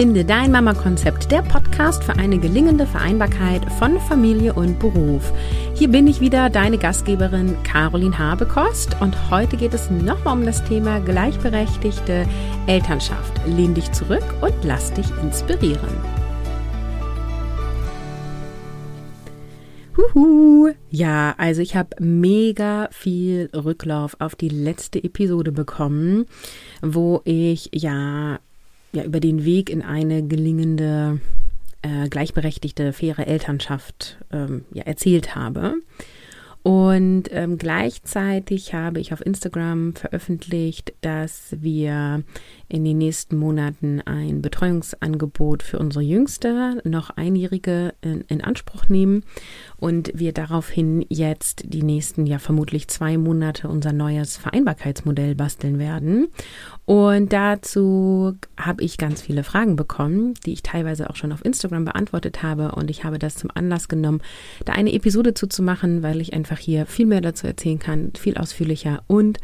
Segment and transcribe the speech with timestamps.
[0.00, 5.30] Finde dein Mama-Konzept, der Podcast für eine gelingende Vereinbarkeit von Familie und Beruf.
[5.74, 10.64] Hier bin ich wieder, deine Gastgeberin Caroline Habekost und heute geht es nochmal um das
[10.64, 12.26] Thema gleichberechtigte
[12.66, 13.46] Elternschaft.
[13.46, 15.90] Lehn dich zurück und lass dich inspirieren.
[19.98, 20.70] Huhu.
[20.88, 26.24] Ja, also ich habe mega viel Rücklauf auf die letzte Episode bekommen,
[26.80, 28.38] wo ich ja
[28.92, 31.20] ja, über den Weg in eine gelingende,
[31.82, 35.76] äh, gleichberechtigte, faire Elternschaft ähm, ja, erzählt habe.
[36.62, 42.22] Und ähm, gleichzeitig habe ich auf Instagram veröffentlicht, dass wir
[42.70, 49.24] in den nächsten Monaten ein Betreuungsangebot für unsere Jüngste, noch Einjährige, in, in Anspruch nehmen
[49.76, 56.28] und wir daraufhin jetzt die nächsten, ja vermutlich zwei Monate unser neues Vereinbarkeitsmodell basteln werden.
[56.84, 61.84] Und dazu habe ich ganz viele Fragen bekommen, die ich teilweise auch schon auf Instagram
[61.84, 62.72] beantwortet habe.
[62.72, 64.22] Und ich habe das zum Anlass genommen,
[64.64, 69.02] da eine Episode zuzumachen, weil ich einfach hier viel mehr dazu erzählen kann, viel ausführlicher
[69.08, 69.38] und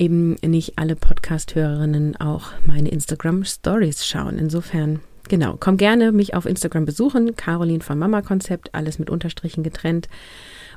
[0.00, 4.38] eben nicht alle Podcast-Hörerinnen auch meine Instagram Stories schauen.
[4.38, 9.62] Insofern Genau, komm gerne mich auf Instagram besuchen, Caroline von Mama Konzept, alles mit Unterstrichen
[9.62, 10.08] getrennt.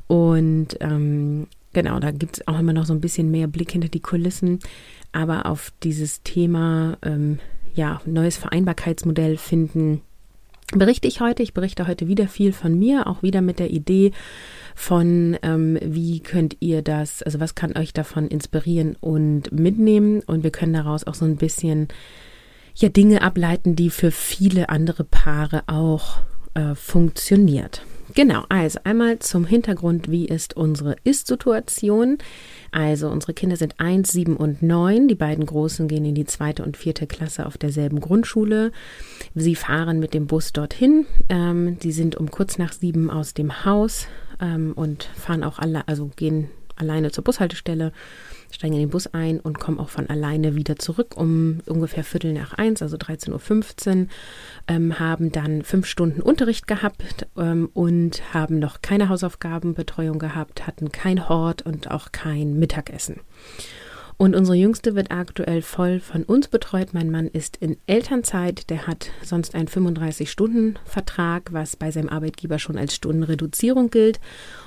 [0.06, 3.88] Und ähm, genau, da gibt es auch immer noch so ein bisschen mehr Blick hinter
[3.88, 4.60] die Kulissen.
[5.12, 7.40] Aber auf dieses Thema, ähm,
[7.74, 10.02] ja, neues Vereinbarkeitsmodell finden,
[10.72, 11.44] berichte ich heute.
[11.44, 14.12] Ich berichte heute wieder viel von mir, auch wieder mit der Idee
[14.76, 20.22] von, ähm, wie könnt ihr das, also was kann euch davon inspirieren und mitnehmen.
[20.26, 21.90] Und wir können daraus auch so ein bisschen
[22.76, 26.20] ja Dinge ableiten, die für viele andere Paare auch
[26.54, 27.86] äh, funktioniert.
[28.16, 32.20] Genau, also einmal zum Hintergrund, wie ist unsere Ist-Situation?
[32.74, 35.08] Also unsere Kinder sind 1, 7 und 9.
[35.08, 38.72] Die beiden Großen gehen in die zweite und vierte Klasse auf derselben Grundschule.
[39.36, 41.06] Sie fahren mit dem Bus dorthin.
[41.30, 44.08] Ähm, die sind um kurz nach sieben aus dem Haus
[44.42, 47.94] ähm, und fahren auch alle, also gehen alleine zur Bushaltestelle
[48.54, 52.34] steigen in den Bus ein und kommen auch von alleine wieder zurück um ungefähr Viertel
[52.34, 54.08] nach eins, also 13.15 Uhr,
[54.68, 60.92] ähm, haben dann fünf Stunden Unterricht gehabt ähm, und haben noch keine Hausaufgabenbetreuung gehabt, hatten
[60.92, 63.22] kein Hort und auch kein Mittagessen.
[64.18, 66.94] Und unsere Jüngste wird aktuell voll von uns betreut.
[66.94, 68.70] Mein Mann ist in Elternzeit.
[68.70, 74.20] Der hat sonst einen 35-Stunden-Vertrag, was bei seinem Arbeitgeber schon als Stundenreduzierung gilt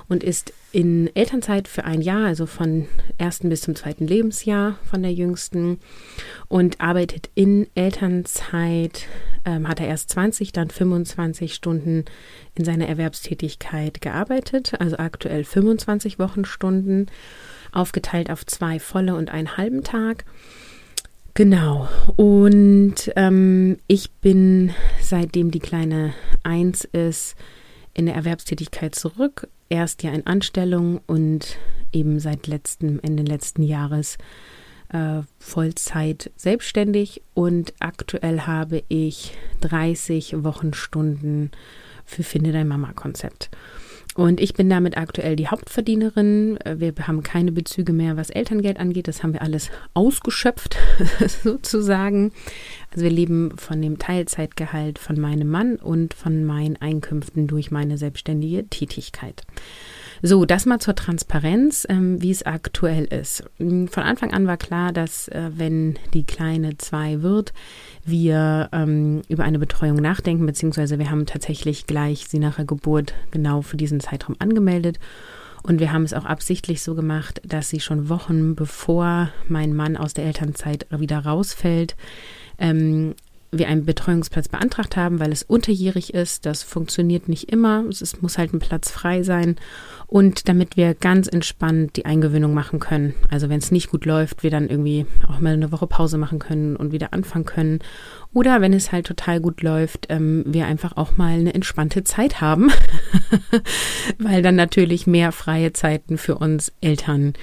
[0.09, 2.87] und ist in Elternzeit für ein Jahr, also von
[3.17, 5.79] ersten bis zum zweiten Lebensjahr von der Jüngsten
[6.47, 9.07] und arbeitet in Elternzeit,
[9.45, 12.05] ähm, hat er erst 20, dann 25 Stunden
[12.55, 17.07] in seiner Erwerbstätigkeit gearbeitet, also aktuell 25 Wochenstunden
[17.71, 20.25] aufgeteilt auf zwei volle und einen halben Tag.
[21.33, 21.87] Genau.
[22.15, 26.13] Und ähm, ich bin, seitdem die kleine
[26.43, 27.35] Eins ist,
[27.93, 29.47] in der Erwerbstätigkeit zurück.
[29.69, 31.57] Erst ja in Anstellung und
[31.91, 34.17] eben seit letztem, Ende letzten Jahres
[34.89, 37.21] äh, Vollzeit selbstständig.
[37.33, 41.51] Und aktuell habe ich 30 Wochenstunden
[42.05, 43.49] für Finde dein Mama-Konzept.
[44.17, 46.57] Und ich bin damit aktuell die Hauptverdienerin.
[46.75, 49.07] Wir haben keine Bezüge mehr, was Elterngeld angeht.
[49.07, 50.75] Das haben wir alles ausgeschöpft,
[51.43, 52.31] sozusagen.
[52.91, 57.99] Also wir leben von dem Teilzeitgehalt von meinem Mann und von meinen Einkünften durch meine
[57.99, 59.43] selbstständige Tätigkeit.
[60.21, 63.43] So, das mal zur Transparenz, ähm, wie es aktuell ist.
[63.57, 67.53] Von Anfang an war klar, dass äh, wenn die Kleine zwei wird,
[68.03, 73.13] wir ähm, über eine Betreuung nachdenken, beziehungsweise wir haben tatsächlich gleich sie nach der Geburt
[73.31, 74.99] genau für diesen Zeitraum angemeldet.
[75.63, 79.97] Und wir haben es auch absichtlich so gemacht, dass sie schon Wochen bevor mein Mann
[79.97, 81.95] aus der Elternzeit wieder rausfällt,
[82.57, 83.15] ähm,
[83.51, 86.45] wir einen Betreuungsplatz beantragt haben, weil es unterjährig ist.
[86.45, 87.85] Das funktioniert nicht immer.
[87.89, 89.55] Es muss halt ein Platz frei sein.
[90.05, 93.13] Und damit wir ganz entspannt die Eingewöhnung machen können.
[93.29, 96.39] Also wenn es nicht gut läuft, wir dann irgendwie auch mal eine Woche Pause machen
[96.39, 97.79] können und wieder anfangen können.
[98.33, 102.41] Oder wenn es halt total gut läuft, ähm, wir einfach auch mal eine entspannte Zeit
[102.41, 102.71] haben.
[104.19, 107.33] weil dann natürlich mehr freie Zeiten für uns Eltern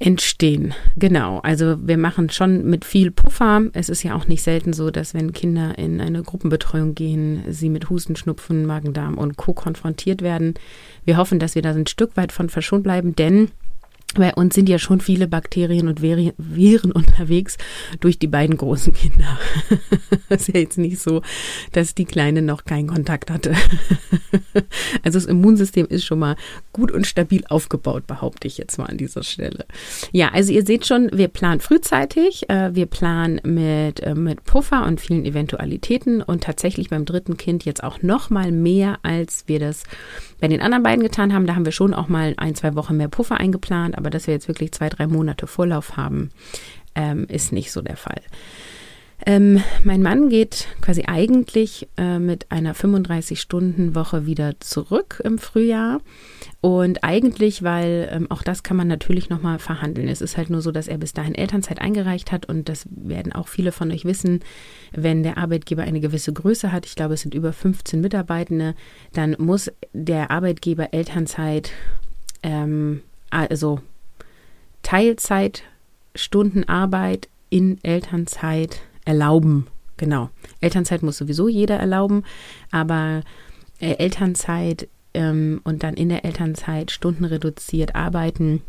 [0.00, 0.74] entstehen.
[0.96, 3.62] Genau, also wir machen schon mit viel Puffer.
[3.72, 7.68] Es ist ja auch nicht selten so, dass wenn Kinder in eine Gruppenbetreuung gehen, sie
[7.68, 9.54] mit Husten, Schnupfen, Magen-Darm und Co.
[9.54, 10.54] konfrontiert werden.
[11.04, 13.50] Wir hoffen, dass wir da ein Stück weit von verschont bleiben, denn
[14.14, 17.58] bei uns sind ja schon viele Bakterien und Viren unterwegs
[18.00, 19.38] durch die beiden großen Kinder.
[20.30, 21.22] ist ja jetzt nicht so,
[21.72, 23.54] dass die Kleine noch keinen Kontakt hatte.
[25.02, 26.36] also das Immunsystem ist schon mal
[26.72, 29.66] gut und stabil aufgebaut, behaupte ich jetzt mal an dieser Stelle.
[30.12, 34.86] Ja, also ihr seht schon, wir planen frühzeitig, äh, wir planen mit, äh, mit Puffer
[34.86, 39.58] und vielen Eventualitäten und tatsächlich beim dritten Kind jetzt auch noch mal mehr, als wir
[39.60, 39.82] das
[40.40, 41.46] bei den anderen beiden getan haben.
[41.46, 44.34] Da haben wir schon auch mal ein, zwei Wochen mehr Puffer eingeplant aber dass wir
[44.34, 46.30] jetzt wirklich zwei, drei Monate Vorlauf haben,
[46.94, 48.22] ähm, ist nicht so der Fall.
[49.26, 56.00] Ähm, mein Mann geht quasi eigentlich äh, mit einer 35-Stunden-Woche wieder zurück im Frühjahr.
[56.60, 60.08] Und eigentlich, weil ähm, auch das kann man natürlich nochmal verhandeln.
[60.08, 63.32] Es ist halt nur so, dass er bis dahin Elternzeit eingereicht hat und das werden
[63.32, 64.40] auch viele von euch wissen,
[64.92, 68.74] wenn der Arbeitgeber eine gewisse Größe hat, ich glaube es sind über 15 Mitarbeitende,
[69.12, 71.70] dann muss der Arbeitgeber Elternzeit
[72.42, 73.80] ähm, also
[74.82, 79.66] Teilzeitstundenarbeit in Elternzeit erlauben.
[79.96, 80.30] Genau.
[80.60, 82.24] Elternzeit muss sowieso jeder erlauben,
[82.70, 83.22] aber
[83.80, 88.62] äh, Elternzeit ähm, und dann in der Elternzeit Stunden reduziert arbeiten,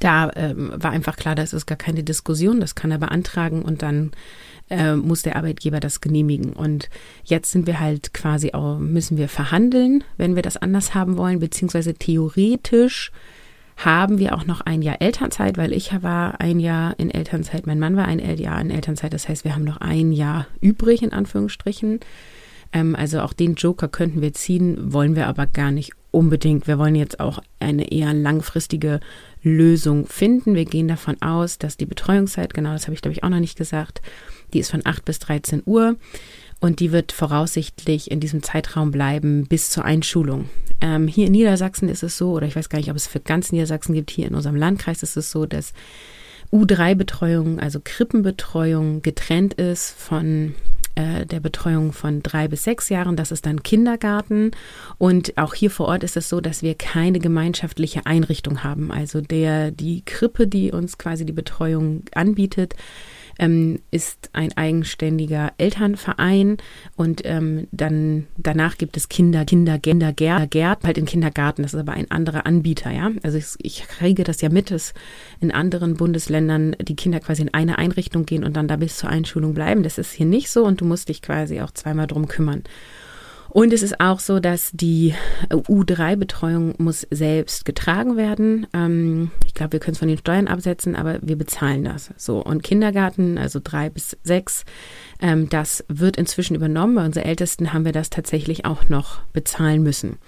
[0.00, 3.82] da ähm, war einfach klar, das ist gar keine Diskussion, das kann er beantragen und
[3.82, 4.10] dann
[4.68, 6.52] äh, muss der Arbeitgeber das genehmigen.
[6.52, 6.88] Und
[7.24, 11.38] jetzt sind wir halt quasi auch, müssen wir verhandeln, wenn wir das anders haben wollen,
[11.38, 13.12] beziehungsweise theoretisch
[13.76, 17.78] haben wir auch noch ein Jahr Elternzeit, weil ich war ein Jahr in Elternzeit, mein
[17.78, 19.12] Mann war ein Jahr in Elternzeit.
[19.12, 22.00] Das heißt, wir haben noch ein Jahr übrig, in Anführungsstrichen.
[22.72, 26.66] Ähm, also auch den Joker könnten wir ziehen, wollen wir aber gar nicht unbedingt.
[26.66, 29.00] Wir wollen jetzt auch eine eher langfristige
[29.42, 30.54] Lösung finden.
[30.54, 33.40] Wir gehen davon aus, dass die Betreuungszeit, genau das habe ich glaube ich auch noch
[33.40, 34.00] nicht gesagt,
[34.52, 35.96] die ist von 8 bis 13 Uhr
[36.60, 40.48] und die wird voraussichtlich in diesem Zeitraum bleiben bis zur Einschulung.
[40.80, 43.20] Ähm, hier in Niedersachsen ist es so, oder ich weiß gar nicht, ob es für
[43.20, 45.72] ganz Niedersachsen gibt, hier in unserem Landkreis ist es so, dass
[46.52, 50.54] U3-Betreuung, also Krippenbetreuung, getrennt ist von
[50.94, 53.16] äh, der Betreuung von drei bis sechs Jahren.
[53.16, 54.52] Das ist dann Kindergarten.
[54.98, 58.90] Und auch hier vor Ort ist es so, dass wir keine gemeinschaftliche Einrichtung haben.
[58.90, 62.74] Also der, die Krippe, die uns quasi die Betreuung anbietet,
[63.38, 66.56] ähm, ist ein eigenständiger Elternverein
[66.96, 71.62] und ähm, dann danach gibt es Kinder, Kinder, Kinder, Gärten, halt in Kindergarten.
[71.62, 73.10] Das ist aber ein anderer Anbieter, ja.
[73.22, 74.94] Also ich, ich kriege das ja mit, dass
[75.40, 79.10] in anderen Bundesländern die Kinder quasi in eine Einrichtung gehen und dann da bis zur
[79.10, 79.82] Einschulung bleiben.
[79.82, 82.62] Das ist hier nicht so und du musst dich quasi auch zweimal drum kümmern.
[83.56, 85.14] Und es ist auch so, dass die
[85.48, 88.66] U3-Betreuung muss selbst getragen werden.
[88.74, 92.10] Ähm, ich glaube, wir können es von den Steuern absetzen, aber wir bezahlen das.
[92.18, 94.66] So und Kindergarten, also drei bis sechs,
[95.22, 96.96] ähm, das wird inzwischen übernommen.
[96.96, 100.18] Bei unseren Ältesten haben wir das tatsächlich auch noch bezahlen müssen.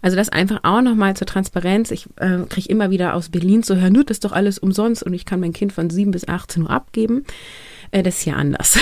[0.00, 1.90] Also das einfach auch nochmal zur Transparenz.
[1.90, 5.12] Ich äh, kriege immer wieder aus Berlin zu hören, das ist doch alles umsonst und
[5.12, 7.26] ich kann mein Kind von sieben bis 18 Uhr abgeben.
[7.90, 8.78] Äh, das ist hier anders.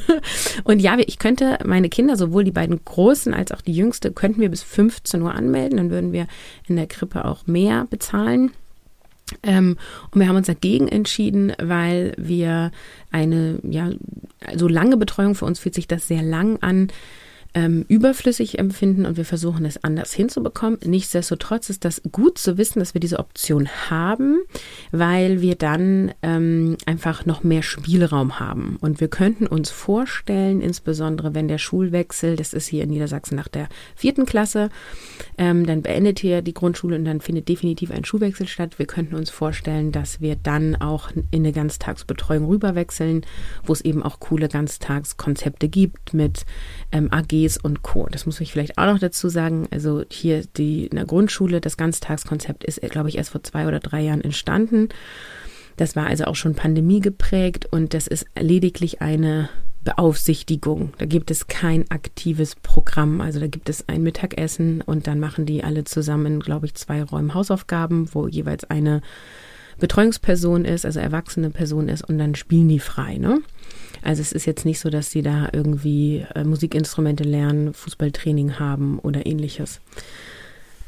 [0.64, 4.40] und ja, ich könnte meine Kinder, sowohl die beiden Großen als auch die Jüngste, könnten
[4.40, 5.76] wir bis 15 Uhr anmelden.
[5.78, 6.26] Dann würden wir
[6.66, 8.52] in der Krippe auch mehr bezahlen.
[9.42, 9.76] Ähm,
[10.10, 12.70] und wir haben uns dagegen entschieden, weil wir
[13.10, 13.90] eine, ja,
[14.54, 16.88] so lange Betreuung für uns fühlt sich das sehr lang an
[17.56, 20.78] ähm, überflüssig empfinden und wir versuchen es anders hinzubekommen.
[20.84, 24.40] Nichtsdestotrotz ist das gut zu wissen, dass wir diese Option haben,
[24.92, 28.76] weil wir dann ähm, einfach noch mehr Spielraum haben.
[28.82, 33.48] Und wir könnten uns vorstellen, insbesondere wenn der Schulwechsel, das ist hier in Niedersachsen nach
[33.48, 34.68] der vierten Klasse,
[35.38, 38.78] ähm, dann beendet hier die Grundschule und dann findet definitiv ein Schulwechsel statt.
[38.78, 43.26] Wir könnten uns vorstellen, dass wir dann auch in eine Ganztagsbetreuung rüberwechseln,
[43.64, 46.46] wo es eben auch coole Ganztagskonzepte gibt mit
[46.92, 48.08] ähm, AG AGs und Co.
[48.10, 49.68] Das muss ich vielleicht auch noch dazu sagen.
[49.70, 53.80] Also hier die in der Grundschule, das Ganztagskonzept ist, glaube ich, erst vor zwei oder
[53.80, 54.88] drei Jahren entstanden.
[55.76, 59.50] Das war also auch schon Pandemie geprägt und das ist lediglich eine
[59.86, 60.92] Beaufsichtigung.
[60.98, 63.20] Da gibt es kein aktives Programm.
[63.20, 67.04] Also da gibt es ein Mittagessen und dann machen die alle zusammen, glaube ich, zwei
[67.04, 69.00] Räume Hausaufgaben, wo jeweils eine
[69.78, 73.18] Betreuungsperson ist, also erwachsene Person ist und dann spielen die frei.
[73.18, 73.42] Ne?
[74.02, 78.98] Also es ist jetzt nicht so, dass sie da irgendwie äh, Musikinstrumente lernen, Fußballtraining haben
[78.98, 79.80] oder ähnliches.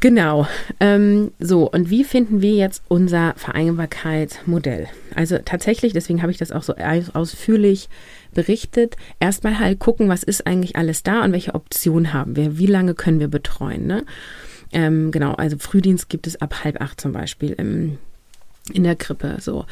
[0.01, 0.47] Genau.
[0.81, 4.89] Ähm, so, und wie finden wir jetzt unser Vereinbarkeitsmodell?
[5.15, 6.75] Also tatsächlich, deswegen habe ich das auch so
[7.15, 7.89] ausführlich
[8.35, 12.67] berichtet, erstmal halt gucken, was ist eigentlich alles da und welche Optionen haben wir, wie
[12.67, 13.87] lange können wir betreuen.
[13.87, 14.05] Ne?
[14.73, 17.99] Ähm, genau, also Frühdienst gibt es ab halb acht zum Beispiel im
[18.73, 19.37] in der Krippe.
[19.41, 19.65] So,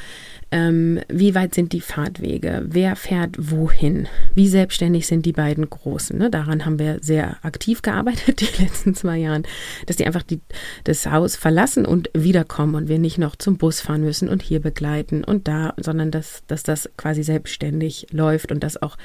[0.52, 2.64] ähm, wie weit sind die Fahrtwege?
[2.68, 4.06] Wer fährt wohin?
[4.34, 6.16] Wie selbstständig sind die beiden Großen?
[6.16, 6.30] Ne?
[6.30, 9.44] Daran haben wir sehr aktiv gearbeitet die letzten zwei Jahren,
[9.86, 10.40] dass die einfach die,
[10.84, 14.60] das Haus verlassen und wiederkommen und wir nicht noch zum Bus fahren müssen und hier
[14.60, 18.96] begleiten und da, sondern dass, dass das quasi selbstständig läuft und dass auch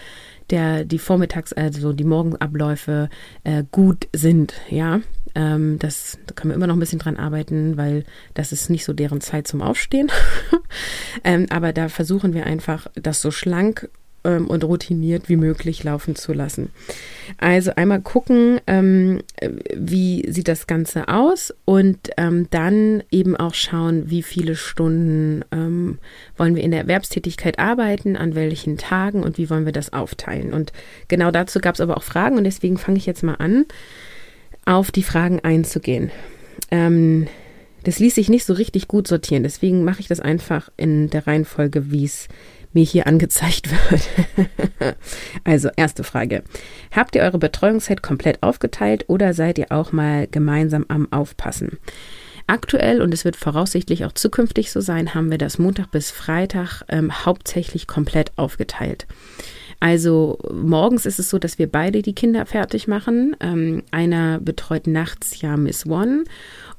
[0.52, 3.10] der, die Vormittags-, also die Morgenabläufe
[3.44, 5.00] äh, gut sind, ja.
[5.36, 8.86] Ähm, das da können wir immer noch ein bisschen dran arbeiten, weil das ist nicht
[8.86, 10.12] so deren Zeit zum Aufstehen.
[11.24, 13.90] ähm, aber da versuchen wir einfach, das so schlank
[14.24, 16.70] ähm, und routiniert wie möglich laufen zu lassen.
[17.38, 19.22] Also einmal gucken, ähm,
[19.76, 26.00] wie sieht das Ganze aus und ähm, dann eben auch schauen, wie viele Stunden ähm,
[26.38, 30.54] wollen wir in der Erwerbstätigkeit arbeiten, an welchen Tagen und wie wollen wir das aufteilen.
[30.54, 30.72] Und
[31.08, 33.66] genau dazu gab es aber auch Fragen und deswegen fange ich jetzt mal an,
[34.72, 36.12] auf die Fragen einzugehen.
[36.72, 37.28] Ähm,
[37.84, 41.28] das ließ sich nicht so richtig gut sortieren, deswegen mache ich das einfach in der
[41.28, 42.28] Reihenfolge, wie es
[42.74, 44.98] mir hier angezeigt wird.
[45.44, 46.44] also erste Frage.
[46.92, 51.78] Habt ihr eure Betreuungszeit komplett aufgeteilt oder seid ihr auch mal gemeinsam am Aufpassen?
[52.48, 56.84] Aktuell, und es wird voraussichtlich auch zukünftig so sein, haben wir das Montag bis Freitag
[56.90, 59.06] ähm, hauptsächlich komplett aufgeteilt.
[59.82, 63.36] Also morgens ist es so, dass wir beide die Kinder fertig machen.
[63.40, 66.24] Ähm, einer betreut nachts ja Miss One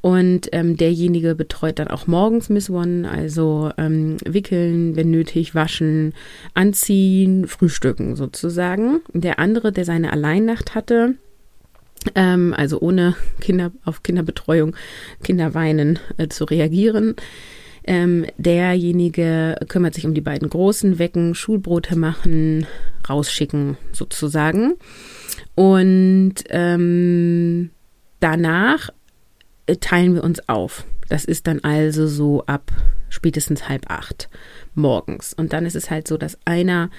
[0.02, 6.14] und ähm, derjenige betreut dann auch morgens Miss One, also ähm, wickeln, wenn nötig, waschen,
[6.54, 9.00] anziehen, frühstücken sozusagen.
[9.12, 11.16] Der andere, der seine Alleinnacht hatte,
[12.14, 14.76] ähm, also ohne Kinder auf Kinderbetreuung,
[15.24, 17.16] Kinderweinen äh, zu reagieren.
[17.84, 22.66] Ähm, derjenige kümmert sich um die beiden Großen, wecken, Schulbrote machen,
[23.08, 24.74] rausschicken sozusagen.
[25.54, 27.70] Und ähm,
[28.20, 28.90] danach
[29.66, 30.84] äh, teilen wir uns auf.
[31.08, 32.72] Das ist dann also so ab
[33.08, 34.28] spätestens halb acht
[34.74, 35.34] morgens.
[35.34, 36.90] Und dann ist es halt so, dass einer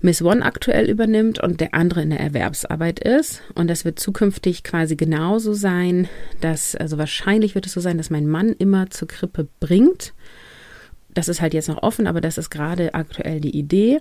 [0.00, 3.42] Miss One aktuell übernimmt und der andere in der Erwerbsarbeit ist.
[3.54, 6.08] Und das wird zukünftig quasi genauso sein,
[6.40, 10.12] dass, also wahrscheinlich wird es so sein, dass mein Mann immer zur Krippe bringt.
[11.12, 14.00] Das ist halt jetzt noch offen, aber das ist gerade aktuell die Idee.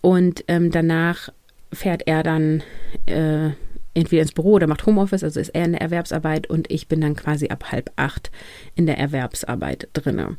[0.00, 1.30] Und ähm, danach
[1.72, 2.62] fährt er dann
[3.06, 3.50] äh,
[3.94, 7.00] entweder ins Büro oder macht Homeoffice, also ist er in der Erwerbsarbeit und ich bin
[7.00, 8.30] dann quasi ab halb acht
[8.74, 10.36] in der Erwerbsarbeit drinne.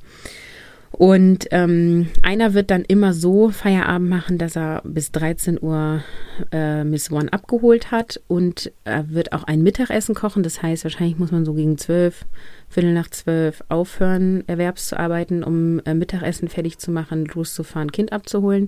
[0.92, 6.04] Und ähm, einer wird dann immer so Feierabend machen, dass er bis 13 Uhr
[6.52, 10.44] äh, Miss One abgeholt hat und er wird auch ein Mittagessen kochen.
[10.44, 12.26] Das heißt, wahrscheinlich muss man so gegen 12,
[12.68, 18.12] Viertel nach 12 aufhören, erwerbs zu arbeiten, um äh, Mittagessen fertig zu machen, loszufahren, Kind
[18.12, 18.68] abzuholen.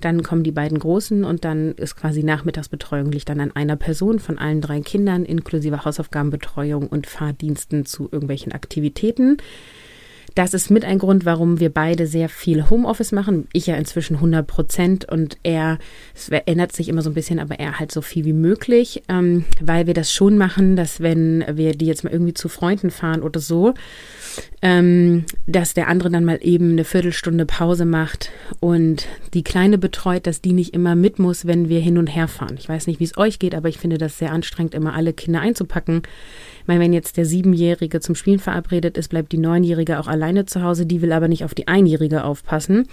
[0.00, 4.20] Dann kommen die beiden Großen und dann ist quasi Nachmittagsbetreuung liegt dann an einer Person
[4.20, 9.38] von allen drei Kindern inklusive Hausaufgabenbetreuung und Fahrdiensten zu irgendwelchen Aktivitäten.
[10.34, 13.46] Das ist mit ein Grund, warum wir beide sehr viel Homeoffice machen.
[13.52, 15.78] Ich ja inzwischen 100 Prozent und er,
[16.14, 19.44] es ändert sich immer so ein bisschen, aber er halt so viel wie möglich, ähm,
[19.60, 23.22] weil wir das schon machen, dass wenn wir die jetzt mal irgendwie zu Freunden fahren
[23.22, 23.74] oder so,
[24.64, 28.30] ähm, dass der andere dann mal eben eine Viertelstunde Pause macht
[28.60, 32.28] und die Kleine betreut, dass die nicht immer mit muss, wenn wir hin und her
[32.28, 32.56] fahren.
[32.58, 35.12] Ich weiß nicht, wie es euch geht, aber ich finde das sehr anstrengend, immer alle
[35.12, 36.00] Kinder einzupacken.
[36.62, 40.46] Ich meine, wenn jetzt der Siebenjährige zum Spielen verabredet ist, bleibt die Neunjährige auch alleine
[40.46, 40.86] zu Hause.
[40.86, 42.88] Die will aber nicht auf die Einjährige aufpassen,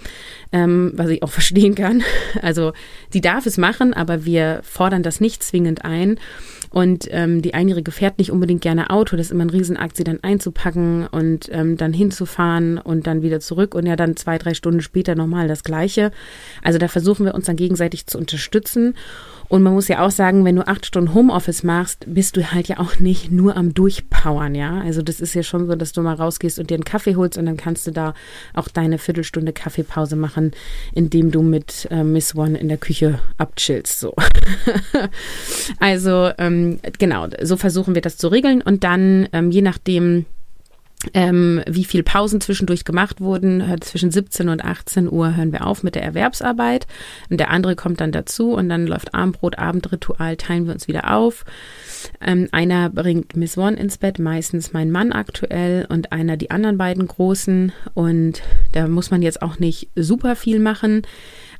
[0.51, 2.03] ähm, was ich auch verstehen kann.
[2.41, 2.73] Also
[3.13, 6.19] die darf es machen, aber wir fordern das nicht zwingend ein.
[6.71, 9.17] Und ähm, die Einjährige fährt nicht unbedingt gerne Auto.
[9.17, 13.41] Das ist immer ein Riesenakt, sie dann einzupacken und ähm, dann hinzufahren und dann wieder
[13.41, 16.11] zurück und ja dann zwei, drei Stunden später nochmal das Gleiche.
[16.63, 18.95] Also da versuchen wir uns dann gegenseitig zu unterstützen.
[19.51, 22.69] Und man muss ja auch sagen, wenn du acht Stunden Homeoffice machst, bist du halt
[22.69, 24.79] ja auch nicht nur am Durchpowern, ja.
[24.79, 27.37] Also das ist ja schon so, dass du mal rausgehst und dir einen Kaffee holst
[27.37, 28.13] und dann kannst du da
[28.53, 30.53] auch deine Viertelstunde Kaffeepause machen,
[30.93, 34.15] indem du mit äh, Miss One in der Küche abchillst, so.
[35.81, 40.27] also ähm, genau, so versuchen wir das zu regeln und dann ähm, je nachdem,
[41.13, 43.63] ähm, wie viel Pausen zwischendurch gemacht wurden.
[43.81, 46.87] Zwischen 17 und 18 Uhr hören wir auf mit der Erwerbsarbeit
[47.29, 51.15] und der andere kommt dann dazu und dann läuft Abendbrot, Abendritual, teilen wir uns wieder
[51.15, 51.45] auf.
[52.19, 56.77] Ähm, einer bringt Miss One ins Bett, meistens mein Mann aktuell und einer die anderen
[56.77, 58.41] beiden Großen und
[58.73, 61.03] Da muss man jetzt auch nicht super viel machen.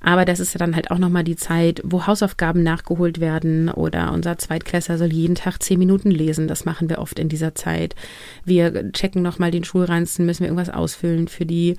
[0.04, 4.12] Aber das ist ja dann halt auch nochmal die Zeit, wo Hausaufgaben nachgeholt werden oder
[4.12, 6.48] unser Zweitklässler soll jeden Tag zehn Minuten lesen.
[6.48, 7.96] Das machen wir oft in dieser Zeit.
[8.44, 11.78] Wir checken nochmal den Schulranzen, müssen wir irgendwas ausfüllen für die,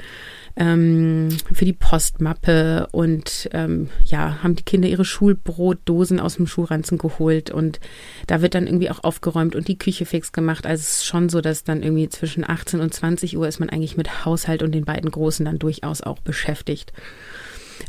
[0.55, 6.99] ähm, für die Postmappe und ähm, ja, haben die Kinder ihre Schulbrotdosen aus dem Schulranzen
[6.99, 7.81] geholt und
[8.29, 10.65] da wird dann irgendwie auch aufgeräumt und die Küche fix gemacht.
[10.65, 13.69] Also es ist schon so, dass dann irgendwie zwischen 18 und 20 Uhr ist man
[13.69, 16.93] eigentlich mit Haushalt und den beiden Großen dann durchaus auch beschäftigt.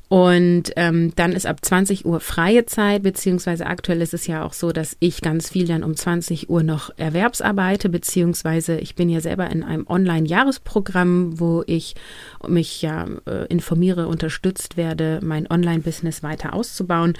[0.09, 4.53] Und ähm, dann ist ab 20 Uhr freie Zeit, beziehungsweise aktuell ist es ja auch
[4.53, 9.21] so, dass ich ganz viel dann um 20 Uhr noch erwerbsarbeite, beziehungsweise ich bin ja
[9.21, 11.95] selber in einem Online-Jahresprogramm, wo ich
[12.47, 17.13] mich ja äh, informiere, unterstützt werde, mein Online-Business weiter auszubauen.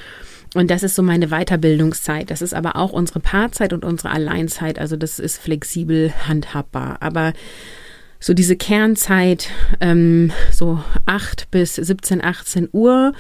[0.54, 2.30] Und das ist so meine Weiterbildungszeit.
[2.30, 4.78] Das ist aber auch unsere Paarzeit und unsere Alleinzeit.
[4.78, 6.98] Also das ist flexibel handhabbar.
[7.00, 7.34] Aber
[8.24, 9.50] so diese Kernzeit,
[9.82, 13.12] ähm, so 8 bis 17, 18 Uhr,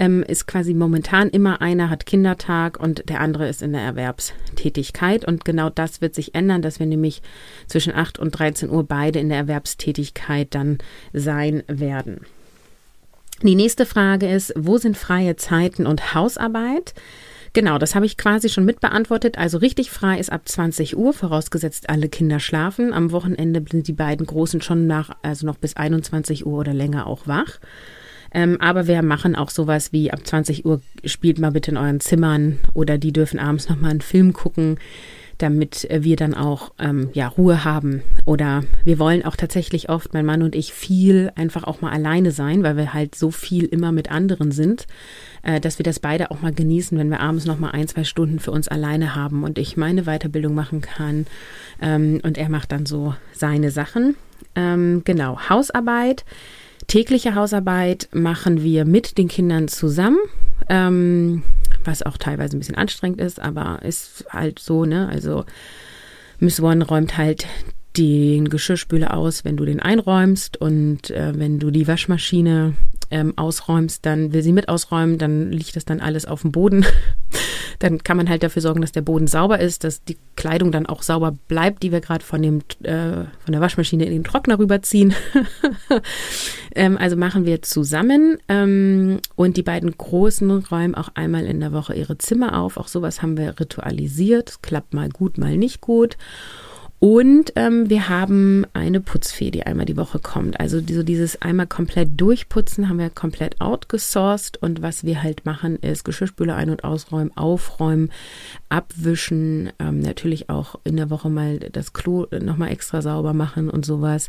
[0.00, 5.24] ähm, ist quasi momentan immer einer hat Kindertag und der andere ist in der Erwerbstätigkeit.
[5.24, 7.22] Und genau das wird sich ändern, dass wir nämlich
[7.68, 10.78] zwischen 8 und 13 Uhr beide in der Erwerbstätigkeit dann
[11.12, 12.22] sein werden.
[13.42, 16.92] Die nächste Frage ist, wo sind freie Zeiten und Hausarbeit?
[17.52, 19.36] Genau, das habe ich quasi schon mitbeantwortet.
[19.36, 22.92] Also richtig frei ist ab 20 Uhr, vorausgesetzt alle Kinder schlafen.
[22.92, 27.06] Am Wochenende sind die beiden Großen schon nach, also noch bis 21 Uhr oder länger
[27.06, 27.58] auch wach.
[28.32, 31.98] Ähm, aber wir machen auch sowas wie ab 20 Uhr spielt mal bitte in euren
[31.98, 34.78] Zimmern oder die dürfen abends nochmal einen Film gucken
[35.40, 38.02] damit wir dann auch ähm, ja, Ruhe haben.
[38.26, 42.30] Oder wir wollen auch tatsächlich oft, mein Mann und ich, viel einfach auch mal alleine
[42.30, 44.86] sein, weil wir halt so viel immer mit anderen sind,
[45.42, 48.04] äh, dass wir das beide auch mal genießen, wenn wir abends noch mal ein, zwei
[48.04, 51.26] Stunden für uns alleine haben und ich meine Weiterbildung machen kann
[51.80, 54.16] ähm, und er macht dann so seine Sachen.
[54.54, 56.24] Ähm, genau, Hausarbeit.
[56.86, 60.18] Tägliche Hausarbeit machen wir mit den Kindern zusammen.
[60.68, 61.42] Ähm,
[61.84, 65.08] was auch teilweise ein bisschen anstrengend ist, aber ist halt so, ne?
[65.08, 65.44] Also
[66.38, 67.46] Miss One räumt halt
[67.96, 72.74] den Geschirrspüler aus, wenn du den einräumst und äh, wenn du die Waschmaschine
[73.10, 76.86] ähm, ausräumst, dann will sie mit ausräumen, dann liegt das dann alles auf dem Boden.
[77.78, 80.86] dann kann man halt dafür sorgen, dass der Boden sauber ist, dass die Kleidung dann
[80.86, 85.14] auch sauber bleibt, die wir gerade von äh, von der Waschmaschine in den Trockner rüberziehen.
[86.74, 91.72] ähm, also machen wir zusammen ähm, und die beiden Großen räumen auch einmal in der
[91.72, 92.76] Woche ihre Zimmer auf.
[92.76, 94.62] Auch sowas haben wir ritualisiert.
[94.62, 96.16] Klappt mal gut, mal nicht gut.
[97.00, 100.60] Und ähm, wir haben eine Putzfee, die einmal die Woche kommt.
[100.60, 104.58] Also so dieses einmal komplett durchputzen haben wir komplett outgesourced.
[104.58, 108.12] Und was wir halt machen, ist Geschirrspüler ein- und ausräumen, aufräumen,
[108.68, 113.86] abwischen, ähm, natürlich auch in der Woche mal das Klo nochmal extra sauber machen und
[113.86, 114.28] sowas.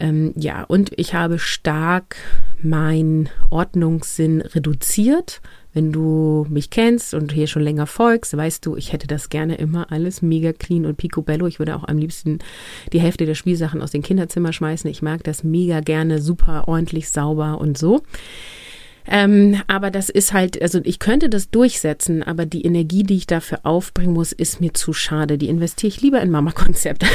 [0.00, 2.16] Ähm, ja, und ich habe stark
[2.60, 5.40] meinen Ordnungssinn reduziert
[5.74, 9.56] wenn du mich kennst und hier schon länger folgst, weißt du, ich hätte das gerne
[9.56, 11.46] immer alles mega clean und picobello.
[11.46, 12.38] Ich würde auch am liebsten
[12.92, 14.88] die Hälfte der Spielsachen aus den Kinderzimmern schmeißen.
[14.88, 18.02] Ich mag das mega gerne, super ordentlich, sauber und so.
[19.06, 23.26] Ähm, aber das ist halt, also ich könnte das durchsetzen, aber die Energie, die ich
[23.26, 25.38] dafür aufbringen muss, ist mir zu schade.
[25.38, 27.06] Die investiere ich lieber in Mama-Konzepte.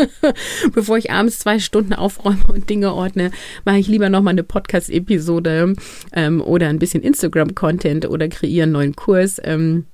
[0.72, 3.30] Bevor ich abends zwei Stunden aufräume und Dinge ordne,
[3.64, 5.74] mache ich lieber nochmal eine Podcast-Episode
[6.12, 9.40] ähm, oder ein bisschen Instagram-Content oder kreiere einen neuen Kurs.
[9.42, 9.86] Ähm,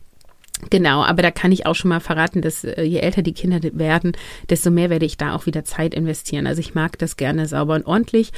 [0.71, 3.61] Genau, aber da kann ich auch schon mal verraten, dass äh, je älter die Kinder
[3.63, 4.13] werden,
[4.49, 6.47] desto mehr werde ich da auch wieder Zeit investieren.
[6.47, 8.33] Also ich mag das gerne sauber und ordentlich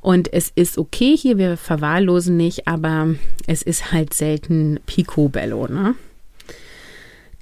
[0.00, 3.14] und es ist okay hier, wir verwahrlosen nicht, aber
[3.46, 5.94] es ist halt selten Picobello, ne?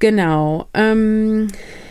[0.01, 0.69] Genau.
[0.75, 1.49] Ähm,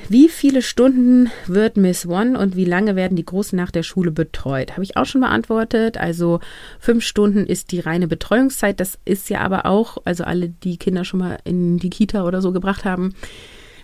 [0.10, 4.12] wie viele Stunden wird Miss One und wie lange werden die Großen nach der Schule
[4.12, 4.72] betreut?
[4.72, 5.98] Habe ich auch schon beantwortet.
[5.98, 6.40] Also
[6.80, 8.80] fünf Stunden ist die reine Betreuungszeit.
[8.80, 12.42] Das ist ja aber auch, also alle, die Kinder schon mal in die Kita oder
[12.42, 13.14] so gebracht haben,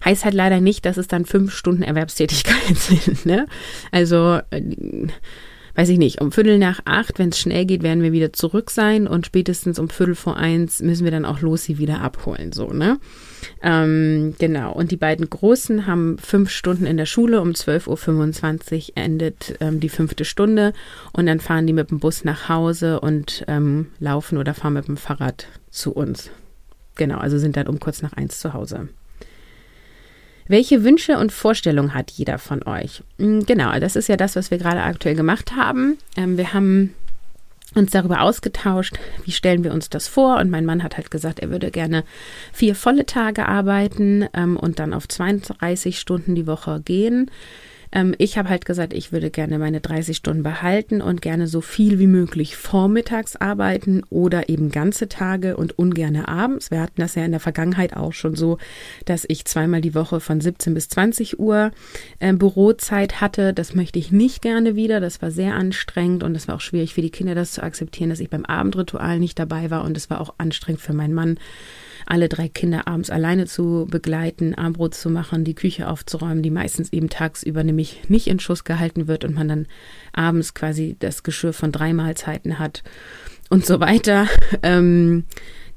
[0.04, 3.28] heißt halt leider nicht, dass es dann fünf Stunden Erwerbstätigkeit sind.
[3.28, 3.46] Ne?
[3.92, 5.08] Also äh,
[5.76, 8.72] weiß ich nicht, um Viertel nach acht, wenn es schnell geht, werden wir wieder zurück
[8.72, 12.52] sein und spätestens um Viertel vor eins müssen wir dann auch los sie wieder abholen,
[12.52, 12.98] so, ne?
[13.62, 14.72] Ähm, genau.
[14.74, 17.42] Und die beiden Großen haben fünf Stunden in der Schule.
[17.42, 20.74] Um 12.25 Uhr endet ähm, die fünfte Stunde
[21.14, 24.88] und dann fahren die mit dem Bus nach Hause und ähm, laufen oder fahren mit
[24.88, 26.30] dem Fahrrad zu uns.
[26.96, 28.88] Genau, also sind dann um kurz nach eins zu Hause.
[30.48, 33.02] Welche Wünsche und Vorstellungen hat jeder von euch?
[33.18, 35.98] Hm, genau, das ist ja das, was wir gerade aktuell gemacht haben.
[36.16, 36.94] Ähm, wir haben
[37.76, 40.38] uns darüber ausgetauscht, wie stellen wir uns das vor.
[40.38, 42.04] Und mein Mann hat halt gesagt, er würde gerne
[42.52, 47.30] vier volle Tage arbeiten ähm, und dann auf 32 Stunden die Woche gehen.
[47.96, 51.62] Ähm, ich habe halt gesagt, ich würde gerne meine 30 Stunden behalten und gerne so
[51.62, 56.70] viel wie möglich vormittags arbeiten oder eben ganze Tage und ungerne abends.
[56.70, 58.58] Wir hatten das ja in der Vergangenheit auch schon so,
[59.06, 61.72] dass ich zweimal die Woche von 17 bis 20 Uhr
[62.20, 63.54] äh, Bürozeit hatte.
[63.54, 65.00] Das möchte ich nicht gerne wieder.
[65.00, 68.10] Das war sehr anstrengend und es war auch schwierig für die Kinder, das zu akzeptieren,
[68.10, 71.40] dass ich beim Abendritual nicht dabei war und es war auch anstrengend für meinen Mann
[72.06, 76.94] alle drei Kinder abends alleine zu begleiten, Armbrot zu machen, die Küche aufzuräumen, die meistens
[76.94, 79.68] eben tagsüber nämlich nicht in Schuss gehalten wird und man dann
[80.14, 82.84] abends quasi das Geschirr von drei Mahlzeiten hat
[83.50, 84.28] und so weiter.
[84.64, 85.26] Ähm,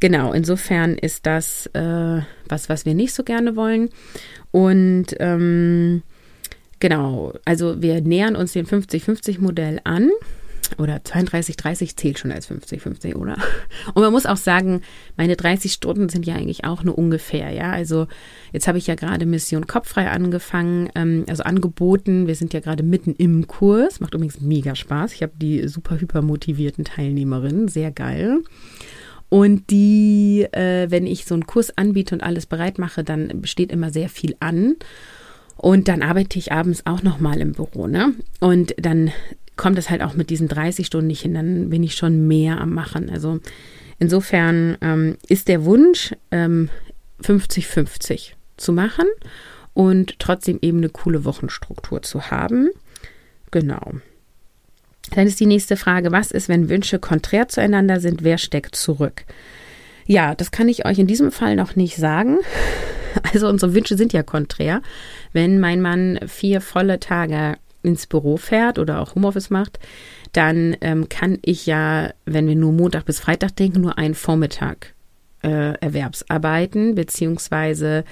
[0.00, 3.90] genau, insofern ist das äh, was, was wir nicht so gerne wollen.
[4.50, 6.02] Und ähm,
[6.80, 10.10] genau, also wir nähern uns dem 50-50-Modell an
[10.78, 13.36] oder 32, 30 zählt schon als 50, 50, oder?
[13.94, 14.82] Und man muss auch sagen,
[15.16, 17.70] meine 30 Stunden sind ja eigentlich auch nur ungefähr, ja.
[17.70, 18.06] Also
[18.52, 22.26] jetzt habe ich ja gerade Mission Kopffrei angefangen, ähm, also angeboten.
[22.26, 25.12] Wir sind ja gerade mitten im Kurs, macht übrigens mega Spaß.
[25.12, 28.40] Ich habe die super hyper motivierten Teilnehmerinnen, sehr geil.
[29.28, 33.70] Und die, äh, wenn ich so einen Kurs anbiete und alles bereit mache, dann besteht
[33.70, 34.76] immer sehr viel an.
[35.56, 38.14] Und dann arbeite ich abends auch nochmal im Büro, ne?
[38.40, 39.10] Und dann
[39.58, 42.58] kommt es halt auch mit diesen 30 Stunden nicht hin, dann bin ich schon mehr
[42.58, 43.10] am Machen.
[43.10, 43.40] Also
[43.98, 46.70] insofern ähm, ist der Wunsch, 50-50
[48.12, 48.20] ähm,
[48.56, 49.06] zu machen
[49.74, 52.70] und trotzdem eben eine coole Wochenstruktur zu haben.
[53.50, 53.92] Genau.
[55.14, 59.24] Dann ist die nächste Frage, was ist, wenn Wünsche konträr zueinander sind, wer steckt zurück?
[60.06, 62.38] Ja, das kann ich euch in diesem Fall noch nicht sagen.
[63.32, 64.82] Also unsere Wünsche sind ja konträr.
[65.32, 67.56] Wenn mein Mann vier volle Tage
[67.88, 69.78] ins Büro fährt oder auch Homeoffice macht,
[70.32, 74.94] dann ähm, kann ich ja, wenn wir nur Montag bis Freitag denken, nur einen Vormittag
[75.42, 78.04] äh, Erwerbsarbeiten, beziehungsweise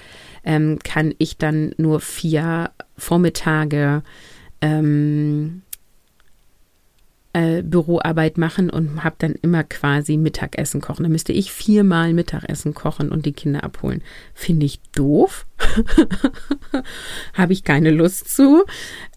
[0.45, 4.03] ähm, kann ich dann nur vier Vormittage
[4.61, 5.63] ähm,
[7.37, 11.03] äh, Büroarbeit machen und habe dann immer quasi Mittagessen kochen.
[11.03, 14.03] Da müsste ich viermal Mittagessen kochen und die Kinder abholen.
[14.33, 15.47] Finde ich doof.
[17.35, 18.65] habe ich keine Lust zu.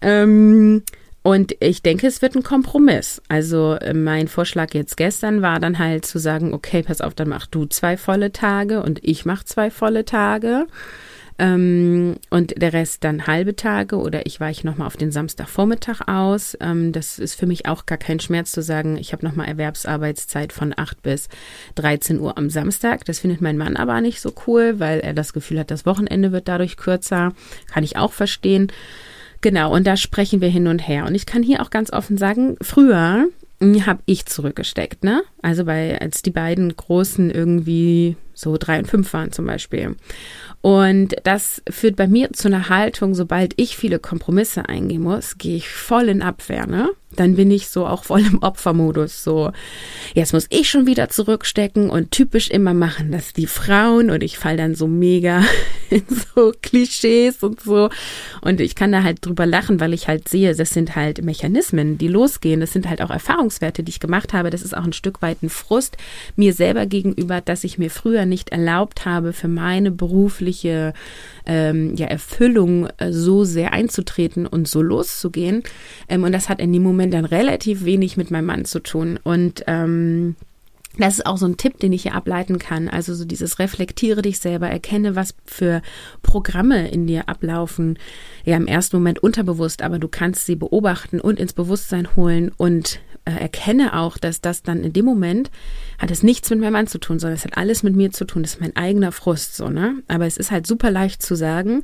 [0.02, 0.82] Ähm,
[1.22, 3.22] und ich denke, es wird ein Kompromiss.
[3.28, 7.28] Also äh, mein Vorschlag jetzt gestern war dann halt zu sagen, okay, pass auf, dann
[7.30, 10.66] mach du zwei volle Tage und ich mach zwei volle Tage.
[11.40, 16.54] Ähm, und der Rest dann halbe Tage oder ich weiche nochmal auf den Samstagvormittag aus.
[16.60, 20.52] Ähm, das ist für mich auch gar kein Schmerz zu sagen, ich habe nochmal Erwerbsarbeitszeit
[20.52, 21.30] von 8 bis
[21.76, 23.06] 13 Uhr am Samstag.
[23.06, 26.30] Das findet mein Mann aber nicht so cool, weil er das Gefühl hat, das Wochenende
[26.30, 27.32] wird dadurch kürzer.
[27.72, 28.70] Kann ich auch verstehen.
[29.40, 31.06] Genau, und da sprechen wir hin und her.
[31.06, 33.28] Und ich kann hier auch ganz offen sagen, früher
[33.62, 35.22] habe ich zurückgesteckt, ne?
[35.40, 39.96] Also bei, als die beiden Großen irgendwie so drei und fünf waren zum Beispiel.
[40.62, 45.56] Und das führt bei mir zu einer Haltung, sobald ich viele Kompromisse eingehen muss, gehe
[45.56, 46.90] ich voll in Abwehr, ne?
[47.16, 49.50] Dann bin ich so auch voll im Opfermodus, so,
[50.14, 54.38] jetzt muss ich schon wieder zurückstecken und typisch immer machen das die Frauen und ich
[54.38, 55.42] fall dann so mega
[55.90, 57.90] in so Klischees und so.
[58.42, 61.98] Und ich kann da halt drüber lachen, weil ich halt sehe, das sind halt Mechanismen,
[61.98, 62.60] die losgehen.
[62.60, 64.50] Das sind halt auch Erfahrungswerte, die ich gemacht habe.
[64.50, 65.96] Das ist auch ein Stück weit ein Frust
[66.36, 70.94] mir selber gegenüber, dass ich mir früher nicht erlaubt habe, für meine berufliche
[71.44, 75.62] ähm, ja, Erfüllung äh, so sehr einzutreten und so loszugehen.
[76.08, 79.18] Ähm, und das hat in dem Moment dann relativ wenig mit meinem Mann zu tun.
[79.22, 80.36] Und ähm,
[80.98, 82.88] das ist auch so ein Tipp, den ich hier ableiten kann.
[82.88, 85.82] Also so dieses reflektiere dich selber, erkenne, was für
[86.22, 87.98] Programme in dir ablaufen.
[88.44, 93.00] Ja, im ersten Moment unterbewusst, aber du kannst sie beobachten und ins Bewusstsein holen und
[93.24, 95.50] äh, erkenne auch, dass das dann in dem Moment
[96.00, 98.24] hat es nichts mit meinem Mann zu tun, sondern es hat alles mit mir zu
[98.24, 98.42] tun.
[98.42, 100.02] Das ist mein eigener Frust, so, ne?
[100.08, 101.82] Aber es ist halt super leicht zu sagen,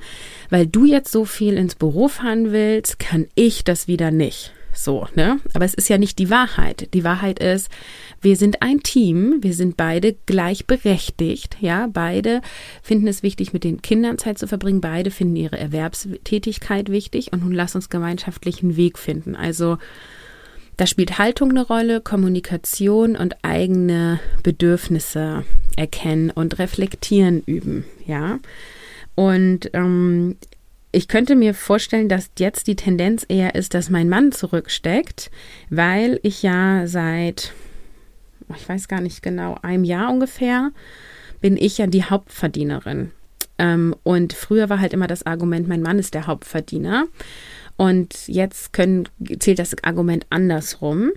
[0.49, 4.53] weil du jetzt so viel ins Büro fahren willst, kann ich das wieder nicht.
[4.73, 5.39] So, ne?
[5.53, 6.89] Aber es ist ja nicht die Wahrheit.
[6.95, 7.69] Die Wahrheit ist,
[8.23, 11.87] wir sind ein Team, wir sind beide gleichberechtigt, ja?
[11.87, 12.41] Beide
[12.83, 17.43] finden es wichtig, mit den Kindern Zeit zu verbringen, beide finden ihre Erwerbstätigkeit wichtig und
[17.43, 19.37] nun lass uns gemeinschaftlich einen Weg finden.
[19.37, 19.77] Also,
[20.77, 25.45] da spielt Haltung eine Rolle, Kommunikation und eigene Bedürfnisse
[25.77, 28.39] erkennen und reflektieren üben, ja.
[29.15, 30.37] Und ähm,
[30.93, 35.31] ich könnte mir vorstellen, dass jetzt die Tendenz eher ist, dass mein Mann zurücksteckt,
[35.71, 37.53] weil ich ja seit,
[38.55, 40.71] ich weiß gar nicht genau, einem Jahr ungefähr,
[41.41, 43.13] bin ich ja die Hauptverdienerin.
[43.59, 47.07] Ähm, und früher war halt immer das Argument, mein Mann ist der Hauptverdiener.
[47.77, 49.09] Und jetzt können,
[49.39, 51.13] zählt das Argument andersrum.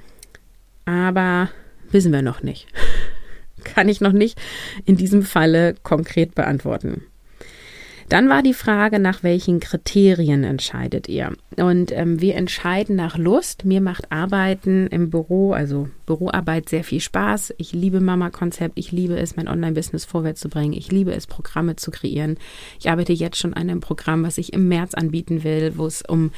[0.86, 1.50] Aber
[1.92, 2.68] wissen wir noch nicht.
[3.64, 4.40] Kann ich noch nicht
[4.86, 7.04] in diesem Falle konkret beantworten.
[8.10, 11.32] Dann war die Frage, nach welchen Kriterien entscheidet ihr?
[11.58, 13.66] Und ähm, wir entscheiden nach Lust.
[13.66, 17.54] Mir macht Arbeiten im Büro, also Büroarbeit, sehr viel Spaß.
[17.60, 18.80] Ich liebe Mama-Konzept.
[18.80, 20.74] Ich liebe es, mein Online-Business vorwärts zu bringen.
[20.74, 22.38] Ich liebe es, Programme zu kreieren.
[22.80, 26.02] Ich arbeite jetzt schon an einem Programm, was ich im März anbieten will, wo es
[26.02, 26.32] um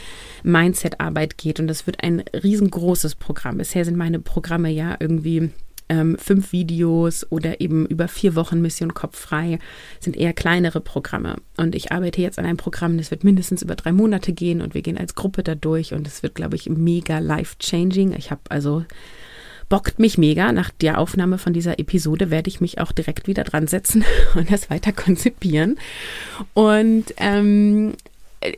[0.43, 1.61] Mindset-Arbeit geht.
[1.61, 3.59] Und das wird ein riesengroßes Programm.
[3.59, 5.51] Bisher sind meine Programme ja irgendwie
[5.91, 9.59] ähm, fünf Videos oder eben über vier Wochen Mission Kopf frei
[9.99, 11.35] sind eher kleinere Programme.
[11.57, 14.73] Und ich arbeite jetzt an einem Programm, das wird mindestens über drei Monate gehen und
[14.73, 18.13] wir gehen als Gruppe da durch und es wird, glaube ich, mega life-changing.
[18.17, 18.85] Ich habe also
[19.67, 20.53] bockt mich mega.
[20.53, 24.49] Nach der Aufnahme von dieser Episode werde ich mich auch direkt wieder dran setzen und
[24.49, 25.77] das weiter konzipieren.
[26.53, 27.95] Und ähm,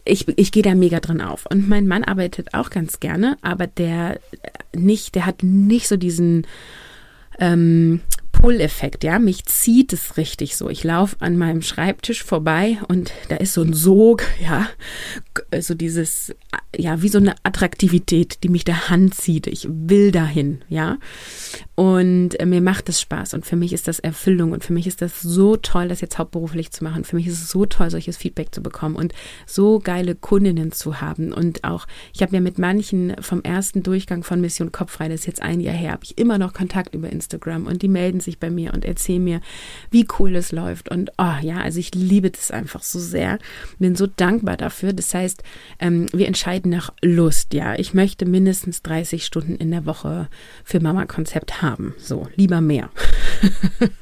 [0.06, 1.48] ich, ich gehe da mega drin auf.
[1.48, 4.19] Und mein Mann arbeitet auch ganz gerne, aber der
[4.76, 6.46] nicht, der hat nicht so diesen
[7.39, 8.02] ähm,
[8.43, 10.69] Pull-Effekt, ja, mich zieht es richtig so.
[10.69, 14.67] Ich laufe an meinem Schreibtisch vorbei und da ist so ein Sog, ja,
[15.62, 16.36] so dieses,
[16.75, 19.47] ja, wie so eine Attraktivität, die mich der Hand zieht.
[19.47, 20.97] Ich will dahin, ja.
[21.75, 24.88] Und äh, mir macht das Spaß und für mich ist das Erfüllung und für mich
[24.88, 27.06] ist das so toll, das jetzt hauptberuflich zu machen.
[27.06, 29.13] Für mich ist es so toll, solches Feedback zu bekommen und
[29.47, 31.32] so geile Kundinnen zu haben.
[31.32, 35.27] Und auch, ich habe ja mit manchen vom ersten Durchgang von Mission Kopffrei, das ist
[35.27, 38.33] jetzt ein Jahr her, habe ich immer noch Kontakt über Instagram und die melden sich
[38.39, 39.41] bei mir und erzählen mir,
[39.91, 40.89] wie cool es läuft.
[40.89, 43.39] Und oh ja, also ich liebe das einfach so sehr.
[43.80, 44.93] Bin so dankbar dafür.
[44.93, 45.43] Das heißt,
[45.80, 47.76] ähm, wir entscheiden nach Lust, ja.
[47.76, 50.28] Ich möchte mindestens 30 Stunden in der Woche
[50.63, 51.93] für Mama-Konzept haben.
[51.98, 52.89] So, lieber mehr.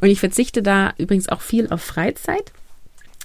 [0.00, 2.52] und ich verzichte da übrigens auch viel auf Freizeit.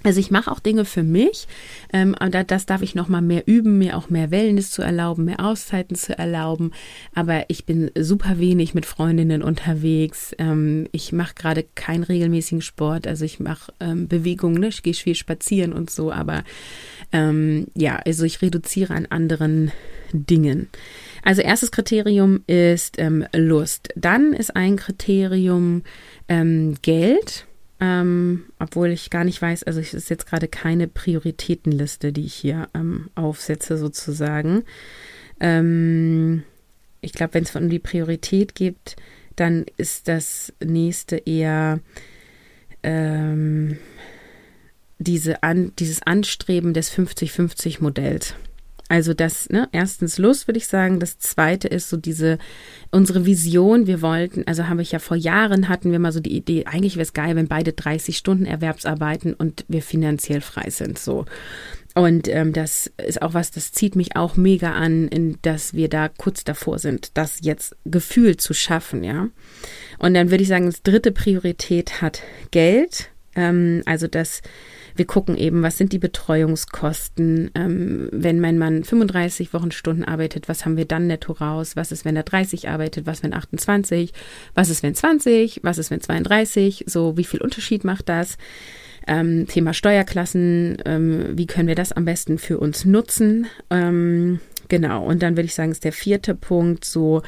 [0.03, 1.47] Also ich mache auch Dinge für mich,
[1.93, 2.15] ähm,
[2.47, 5.95] das darf ich noch mal mehr üben, mir auch mehr Wellness zu erlauben, mehr Auszeiten
[5.95, 6.71] zu erlauben.
[7.13, 10.35] Aber ich bin super wenig mit Freundinnen unterwegs.
[10.39, 14.69] Ähm, ich mache gerade keinen regelmäßigen Sport, also ich mache ähm, Bewegungen, ne?
[14.69, 16.11] ich gehe viel spazieren und so.
[16.11, 16.43] Aber
[17.11, 19.71] ähm, ja, also ich reduziere an anderen
[20.13, 20.69] Dingen.
[21.23, 23.89] Also erstes Kriterium ist ähm, Lust.
[23.95, 25.83] Dann ist ein Kriterium
[26.27, 27.45] ähm, Geld.
[27.83, 32.35] Ähm, obwohl ich gar nicht weiß, also es ist jetzt gerade keine Prioritätenliste, die ich
[32.35, 34.63] hier ähm, aufsetze sozusagen.
[35.39, 36.43] Ähm,
[37.01, 38.95] ich glaube, wenn es um die Priorität geht,
[39.35, 41.79] dann ist das nächste eher
[42.83, 43.79] ähm,
[44.99, 48.35] diese an, dieses Anstreben des 50-50-Modells.
[48.91, 50.99] Also das, ne, erstens Lust, würde ich sagen.
[50.99, 52.37] Das zweite ist so diese,
[52.91, 53.87] unsere Vision.
[53.87, 56.97] Wir wollten, also habe ich ja vor Jahren hatten wir mal so die Idee, eigentlich
[56.97, 61.23] wäre es geil, wenn beide 30 Stunden Erwerbsarbeiten und wir finanziell frei sind, so.
[61.95, 65.87] Und ähm, das ist auch was, das zieht mich auch mega an, in, dass wir
[65.87, 69.29] da kurz davor sind, das jetzt gefühlt zu schaffen, ja.
[69.99, 73.09] Und dann würde ich sagen, das dritte Priorität hat Geld.
[73.37, 74.41] Ähm, also das
[74.95, 80.65] wir gucken eben, was sind die Betreuungskosten, ähm, wenn mein Mann 35 Wochenstunden arbeitet, was
[80.65, 81.75] haben wir dann netto raus?
[81.75, 83.05] Was ist, wenn er 30 arbeitet?
[83.05, 84.13] Was, wenn 28?
[84.53, 85.61] Was ist, wenn 20?
[85.63, 86.85] Was ist, wenn 32?
[86.87, 88.37] So, wie viel Unterschied macht das?
[89.07, 93.47] Ähm, Thema Steuerklassen, ähm, wie können wir das am besten für uns nutzen?
[93.71, 97.23] Ähm, genau, und dann würde ich sagen, ist der vierte Punkt so,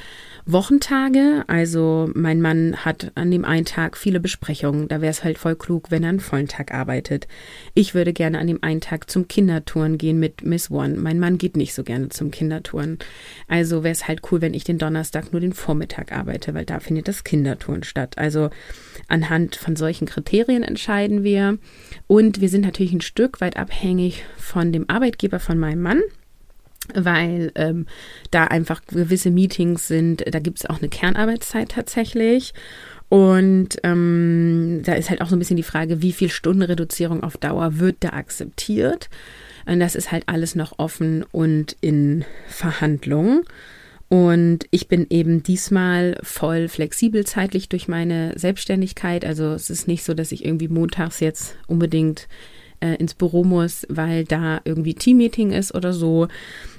[0.46, 1.44] Wochentage.
[1.48, 4.88] Also mein Mann hat an dem einen Tag viele Besprechungen.
[4.88, 7.28] Da wäre es halt voll klug, wenn er einen vollen Tag arbeitet.
[7.74, 10.96] Ich würde gerne an dem einen Tag zum Kindertouren gehen mit Miss One.
[10.96, 13.00] Mein Mann geht nicht so gerne zum Kindertouren.
[13.48, 16.80] Also wäre es halt cool, wenn ich den Donnerstag nur den Vormittag arbeite, weil da
[16.80, 18.18] findet das Kindertouren statt.
[18.18, 18.50] Also
[19.08, 21.58] anhand von solchen Kriterien entscheiden wir.
[22.08, 26.02] Und wir sind natürlich ein Stück weit abhängig von dem Arbeitgeber von meinem Mann
[26.94, 27.86] weil ähm,
[28.32, 30.24] da einfach gewisse Meetings sind.
[30.30, 32.54] Da gibt es auch eine Kernarbeitszeit tatsächlich.
[33.10, 37.38] Und ähm, da ist halt auch so ein bisschen die Frage, wie viel Stundenreduzierung auf
[37.38, 39.10] Dauer wird da akzeptiert.
[39.66, 43.44] Und das ist halt alles noch offen und in Verhandlung.
[44.10, 49.26] Und ich bin eben diesmal voll flexibel zeitlich durch meine Selbstständigkeit.
[49.26, 52.28] Also es ist nicht so, dass ich irgendwie montags jetzt unbedingt
[52.84, 56.28] äh, ins Büro muss, weil da irgendwie Teammeeting ist oder so,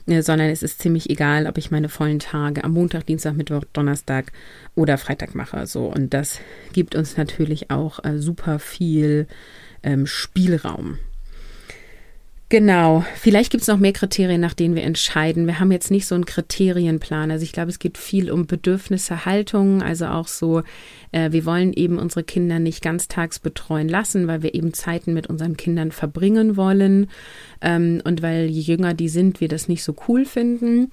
[0.07, 3.64] äh, sondern es ist ziemlich egal, ob ich meine vollen Tage am Montag, Dienstag, Mittwoch,
[3.73, 4.33] Donnerstag
[4.75, 5.67] oder Freitag mache.
[5.67, 6.40] So und das
[6.73, 9.27] gibt uns natürlich auch äh, super viel
[9.83, 10.99] ähm, Spielraum.
[12.50, 15.46] Genau, vielleicht gibt es noch mehr Kriterien, nach denen wir entscheiden.
[15.46, 17.30] Wir haben jetzt nicht so einen Kriterienplan.
[17.30, 20.62] Also ich glaube, es geht viel um Bedürfnisse, Haltungen, also auch so,
[21.11, 25.26] äh, wir wollen eben unsere Kinder nicht ganztags betreuen lassen, weil wir eben Zeiten mit
[25.26, 27.09] unseren Kindern verbringen wollen
[27.62, 30.92] ähm, und weil je jünger die sind, wir das nicht so cool finden.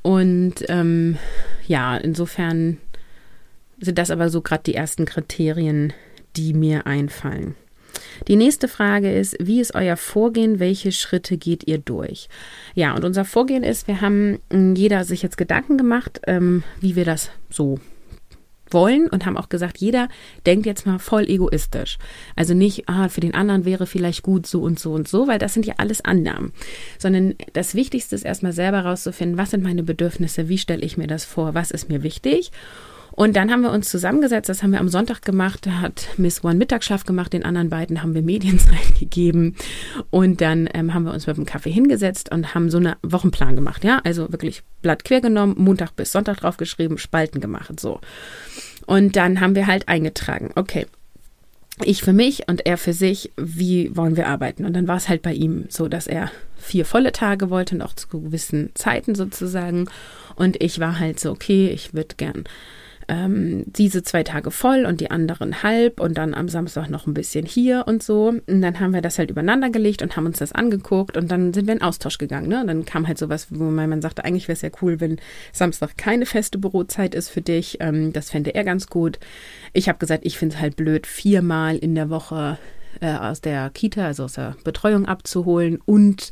[0.00, 1.18] Und ähm,
[1.66, 2.78] ja, insofern
[3.78, 5.92] sind das aber so gerade die ersten Kriterien,
[6.34, 7.56] die mir einfallen.
[8.26, 10.58] Die nächste Frage ist, wie ist euer Vorgehen?
[10.58, 12.28] Welche Schritte geht ihr durch?
[12.74, 16.96] Ja, und unser Vorgehen ist, wir haben mm, jeder sich jetzt Gedanken gemacht, ähm, wie
[16.96, 17.78] wir das so
[18.70, 20.08] wollen und haben auch gesagt, jeder
[20.46, 21.98] denkt jetzt mal voll egoistisch.
[22.36, 25.38] Also nicht, ah, für den anderen wäre vielleicht gut so und so und so, weil
[25.38, 26.52] das sind ja alles Annahmen.
[26.98, 31.06] Sondern das Wichtigste ist erstmal selber rauszufinden, was sind meine Bedürfnisse, wie stelle ich mir
[31.06, 32.50] das vor, was ist mir wichtig
[33.18, 36.44] und dann haben wir uns zusammengesetzt, das haben wir am Sonntag gemacht, da hat Miss
[36.44, 39.56] One Mittagsschlaf gemacht, den anderen beiden haben wir Medienzeit gegeben
[40.10, 43.56] und dann ähm, haben wir uns mit dem Kaffee hingesetzt und haben so einen Wochenplan
[43.56, 48.00] gemacht, ja, also wirklich Blatt quer genommen, Montag bis Sonntag draufgeschrieben, Spalten gemacht, so.
[48.86, 50.86] Und dann haben wir halt eingetragen, okay,
[51.82, 54.64] ich für mich und er für sich, wie wollen wir arbeiten?
[54.64, 57.82] Und dann war es halt bei ihm so, dass er vier volle Tage wollte und
[57.82, 59.88] auch zu gewissen Zeiten sozusagen.
[60.36, 62.44] Und ich war halt so, okay, ich würde gern
[63.08, 67.14] ähm, diese zwei Tage voll und die anderen halb und dann am Samstag noch ein
[67.14, 68.28] bisschen hier und so.
[68.28, 71.54] Und dann haben wir das halt übereinander gelegt und haben uns das angeguckt und dann
[71.54, 72.48] sind wir in Austausch gegangen.
[72.48, 72.60] Ne?
[72.60, 75.18] Und dann kam halt sowas, wo man, sagte, eigentlich wäre es ja cool, wenn
[75.52, 77.78] Samstag keine feste Bürozeit ist für dich.
[77.80, 79.18] Ähm, das fände er ganz gut.
[79.72, 82.58] Ich habe gesagt, ich finde es halt blöd, viermal in der Woche
[83.00, 86.30] äh, aus der Kita, also aus der Betreuung abzuholen und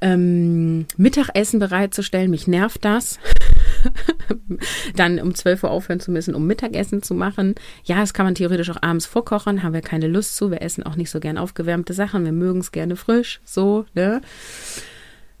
[0.00, 2.30] ähm, Mittagessen bereitzustellen.
[2.30, 3.20] Mich nervt das.
[4.96, 7.54] dann um 12 Uhr aufhören zu müssen, um Mittagessen zu machen.
[7.84, 10.50] Ja, das kann man theoretisch auch abends vorkochen, haben wir keine Lust zu.
[10.50, 14.20] Wir essen auch nicht so gern aufgewärmte Sachen, wir mögen es gerne frisch, so, ne?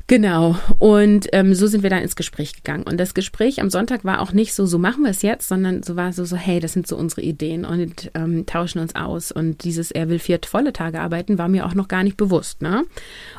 [0.06, 0.56] Genau.
[0.78, 2.82] Und ähm, so sind wir dann ins Gespräch gegangen.
[2.82, 5.82] Und das Gespräch am Sonntag war auch nicht so, so machen wir es jetzt, sondern
[5.82, 9.32] so war so, so, hey, das sind so unsere Ideen und ähm, tauschen uns aus.
[9.32, 12.60] Und dieses, er will vier volle Tage arbeiten, war mir auch noch gar nicht bewusst.
[12.60, 12.84] Ne?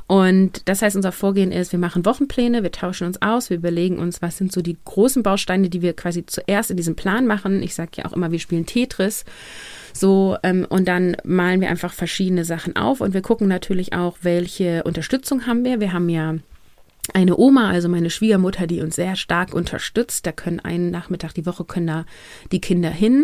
[0.08, 4.00] Und das heißt, unser Vorgehen ist, wir machen Wochenpläne, wir tauschen uns aus, wir überlegen
[4.00, 7.62] uns, was sind so die großen Bausteine, die wir quasi zuerst in diesem Plan machen.
[7.62, 9.24] Ich sage ja auch immer, wir spielen Tetris.
[9.96, 14.18] So, ähm, und dann malen wir einfach verschiedene Sachen auf und wir gucken natürlich auch,
[14.24, 15.80] welche Unterstützung haben wir.
[15.80, 16.36] Wir haben ja
[17.14, 20.26] eine Oma, also meine Schwiegermutter, die uns sehr stark unterstützt.
[20.26, 22.06] Da können einen Nachmittag die Woche können da
[22.52, 23.24] die Kinder hin.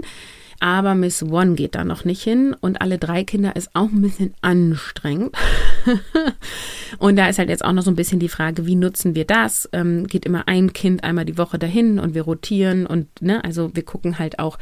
[0.61, 4.01] Aber Miss One geht da noch nicht hin und alle drei Kinder ist auch ein
[4.01, 5.35] bisschen anstrengend.
[6.99, 9.25] und da ist halt jetzt auch noch so ein bisschen die Frage, wie nutzen wir
[9.25, 9.67] das?
[9.73, 13.71] Ähm, geht immer ein Kind einmal die Woche dahin und wir rotieren und ne, also
[13.73, 14.59] wir gucken halt auch,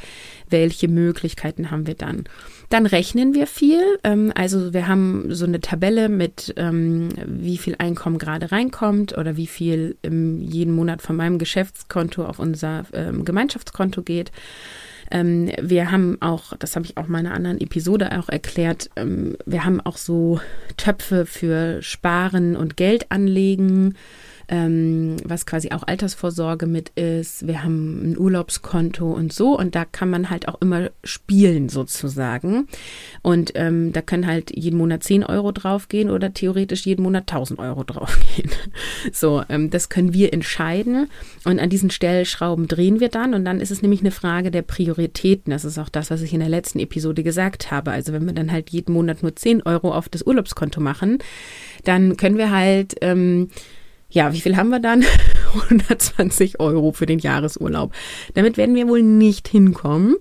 [0.49, 2.23] welche Möglichkeiten haben wir dann.
[2.69, 3.81] Dann rechnen wir viel.
[4.05, 9.35] Ähm, also wir haben so eine Tabelle mit, ähm, wie viel Einkommen gerade reinkommt oder
[9.35, 14.31] wie viel ähm, jeden Monat von meinem Geschäftskonto auf unser ähm, Gemeinschaftskonto geht.
[15.11, 19.35] Ähm, wir haben auch, das habe ich auch in einer anderen Episode auch erklärt, ähm,
[19.45, 20.39] wir haben auch so
[20.77, 23.95] Töpfe für Sparen und Geld anlegen
[24.49, 27.45] ähm, was quasi auch Altersvorsorge mit ist.
[27.45, 32.67] Wir haben ein Urlaubskonto und so und da kann man halt auch immer spielen sozusagen.
[33.21, 37.59] Und ähm, da können halt jeden Monat 10 Euro draufgehen oder theoretisch jeden Monat 1000
[37.59, 38.49] Euro draufgehen.
[39.13, 41.09] So, ähm, das können wir entscheiden
[41.45, 44.61] und an diesen Stellschrauben drehen wir dann und dann ist es nämlich eine Frage der
[44.61, 45.51] Prioritäten.
[45.51, 47.91] Das ist auch das, was ich in der letzten Episode gesagt habe.
[47.91, 51.19] Also wenn wir dann halt jeden Monat nur 10 Euro auf das Urlaubskonto machen,
[51.83, 53.49] dann können wir halt ähm,
[54.09, 55.05] ja, wie viel haben wir dann?
[55.53, 57.93] 120 Euro für den Jahresurlaub.
[58.33, 60.15] Damit werden wir wohl nicht hinkommen.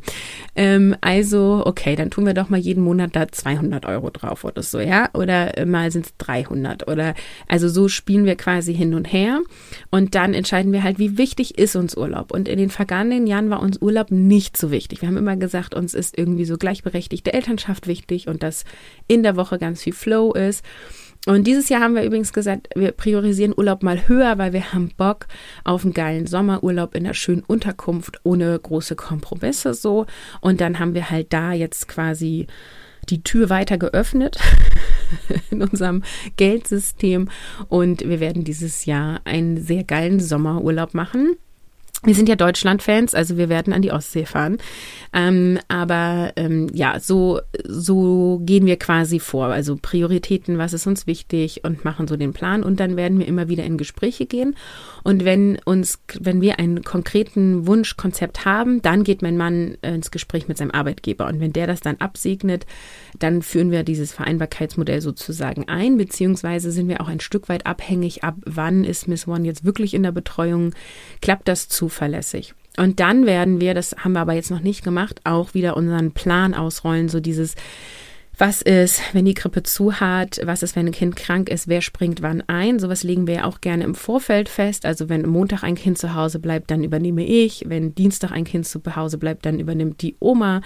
[0.55, 4.63] Ähm, also, okay, dann tun wir doch mal jeden Monat da 200 Euro drauf oder
[4.63, 5.11] so, ja?
[5.15, 7.15] Oder äh, mal sind es 300 oder,
[7.47, 9.41] also so spielen wir quasi hin und her.
[9.91, 12.33] Und dann entscheiden wir halt, wie wichtig ist uns Urlaub.
[12.33, 15.03] Und in den vergangenen Jahren war uns Urlaub nicht so wichtig.
[15.03, 18.65] Wir haben immer gesagt, uns ist irgendwie so gleichberechtigte Elternschaft wichtig und dass
[19.07, 20.65] in der Woche ganz viel Flow ist.
[21.29, 24.93] Und dieses Jahr haben wir übrigens gesagt, wir priorisieren Urlaub mal höher, weil wir haben
[24.97, 25.27] Bock
[25.63, 30.07] auf einen geilen Sommerurlaub in einer schönen Unterkunft ohne große Kompromisse so.
[30.41, 32.47] Und dann haben wir halt da jetzt quasi
[33.11, 34.39] die Tür weiter geöffnet
[35.51, 36.03] in unserem
[36.39, 37.29] Geldsystem
[37.69, 41.37] und wir werden dieses Jahr einen sehr geilen Sommerurlaub machen.
[42.05, 44.59] Wir sind ja Deutschland-Fans, also wir werden an die Ostsee fahren.
[45.13, 49.47] Ähm, aber ähm, ja, so, so gehen wir quasi vor.
[49.47, 52.63] Also Prioritäten, was ist uns wichtig und machen so den Plan.
[52.63, 54.55] Und dann werden wir immer wieder in Gespräche gehen.
[55.03, 60.47] Und wenn uns, wenn wir einen konkreten Wunschkonzept haben, dann geht mein Mann ins Gespräch
[60.47, 61.27] mit seinem Arbeitgeber.
[61.27, 62.65] Und wenn der das dann absegnet,
[63.19, 68.23] dann führen wir dieses Vereinbarkeitsmodell sozusagen ein, beziehungsweise sind wir auch ein Stück weit abhängig,
[68.23, 70.75] ab wann ist Miss One jetzt wirklich in der Betreuung,
[71.21, 72.55] klappt das zuverlässig.
[72.77, 76.13] Und dann werden wir, das haben wir aber jetzt noch nicht gemacht, auch wieder unseren
[76.13, 77.55] Plan ausrollen, so dieses
[78.41, 80.41] Was ist, wenn die Grippe zu hat?
[80.45, 81.67] Was ist, wenn ein Kind krank ist?
[81.67, 82.79] Wer springt wann ein?
[82.79, 84.87] Sowas legen wir ja auch gerne im Vorfeld fest.
[84.87, 87.65] Also wenn Montag ein Kind zu Hause bleibt, dann übernehme ich.
[87.67, 90.61] Wenn Dienstag ein Kind zu Hause bleibt, dann übernimmt die Oma.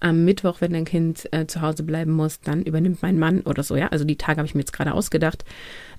[0.00, 3.62] Am Mittwoch, wenn ein Kind äh, zu Hause bleiben muss, dann übernimmt mein Mann oder
[3.62, 3.76] so.
[3.76, 5.44] Ja, also die Tage habe ich mir jetzt gerade ausgedacht,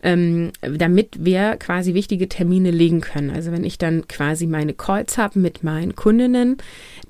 [0.02, 3.30] ähm, damit wir quasi wichtige Termine legen können.
[3.30, 6.58] Also wenn ich dann quasi meine Calls habe mit meinen Kundinnen,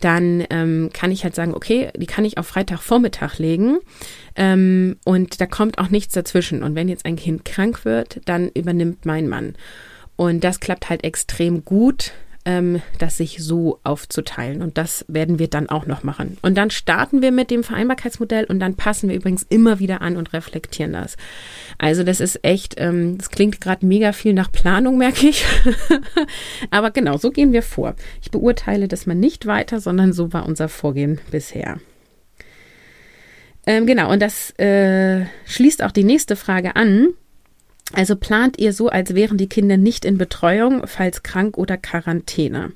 [0.01, 3.79] dann ähm, kann ich halt sagen, okay, die kann ich auf Freitagvormittag legen.
[4.35, 6.63] Ähm, und da kommt auch nichts dazwischen.
[6.63, 9.55] Und wenn jetzt ein Kind krank wird, dann übernimmt mein Mann.
[10.15, 12.13] Und das klappt halt extrem gut,
[12.45, 14.61] ähm, das sich so aufzuteilen.
[14.61, 16.37] Und das werden wir dann auch noch machen.
[16.41, 20.17] Und dann starten wir mit dem Vereinbarkeitsmodell und dann passen wir übrigens immer wieder an
[20.17, 21.15] und reflektieren das.
[21.77, 25.45] Also das ist echt, ähm, das klingt gerade mega viel nach Planung, merke ich.
[26.71, 27.95] Aber genau, so gehen wir vor.
[28.21, 31.79] Ich beurteile das mal nicht weiter, sondern so war unser Vorgehen bisher.
[33.65, 37.09] Ähm, genau, und das äh, schließt auch die nächste Frage an.
[37.95, 42.71] Also plant ihr so, als wären die Kinder nicht in Betreuung, falls krank oder Quarantäne.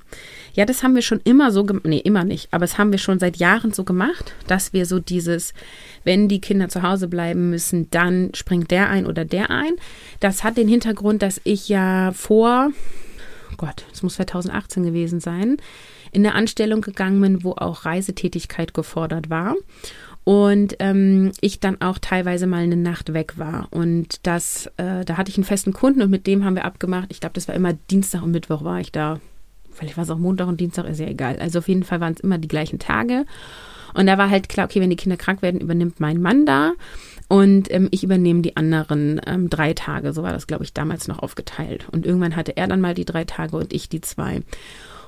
[0.54, 1.86] Ja, das haben wir schon immer so gemacht.
[1.86, 2.48] Nee, immer nicht.
[2.52, 5.54] Aber das haben wir schon seit Jahren so gemacht, dass wir so dieses,
[6.04, 9.72] wenn die Kinder zu Hause bleiben müssen, dann springt der ein oder der ein.
[10.20, 12.70] Das hat den Hintergrund, dass ich ja vor,
[13.56, 15.56] Gott, es muss 2018 gewesen sein,
[16.12, 19.56] in eine Anstellung gegangen bin, wo auch Reisetätigkeit gefordert war
[20.28, 23.66] und ähm, ich dann auch teilweise mal eine Nacht weg war.
[23.70, 27.06] Und das, äh, da hatte ich einen festen Kunden und mit dem haben wir abgemacht.
[27.08, 29.20] Ich glaube, das war immer Dienstag und Mittwoch war ich da.
[29.72, 31.38] Vielleicht war es auch Montag und Dienstag, ist ja egal.
[31.38, 33.24] Also auf jeden Fall waren es immer die gleichen Tage.
[33.94, 36.72] Und da war halt klar, okay, wenn die Kinder krank werden, übernimmt mein Mann da.
[37.28, 40.12] Und ähm, ich übernehme die anderen ähm, drei Tage.
[40.12, 41.86] So war das, glaube ich, damals noch aufgeteilt.
[41.90, 44.42] Und irgendwann hatte er dann mal die drei Tage und ich die zwei.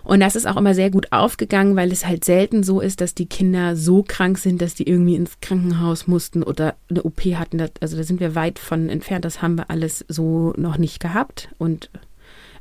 [0.03, 3.15] Und das ist auch immer sehr gut aufgegangen, weil es halt selten so ist, dass
[3.15, 7.61] die Kinder so krank sind, dass die irgendwie ins Krankenhaus mussten oder eine OP hatten.
[7.81, 9.25] Also da sind wir weit von entfernt.
[9.25, 11.51] Das haben wir alles so noch nicht gehabt.
[11.59, 11.91] Und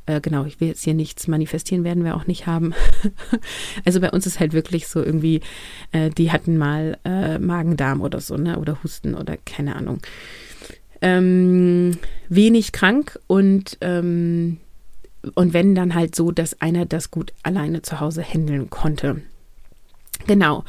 [0.06, 2.74] äh, genau, ich will jetzt hier nichts manifestieren, werden wir auch nicht haben.
[3.84, 5.40] also bei uns ist halt wirklich so irgendwie,
[5.92, 8.58] äh, die hatten mal äh, Magen-Darm oder so, ne?
[8.58, 10.00] Oder Husten oder keine Ahnung.
[11.02, 11.96] Ähm,
[12.28, 14.58] wenig krank und ähm,
[15.34, 19.22] und wenn dann halt so, dass einer das gut alleine zu Hause handeln konnte.
[20.26, 20.64] Genau.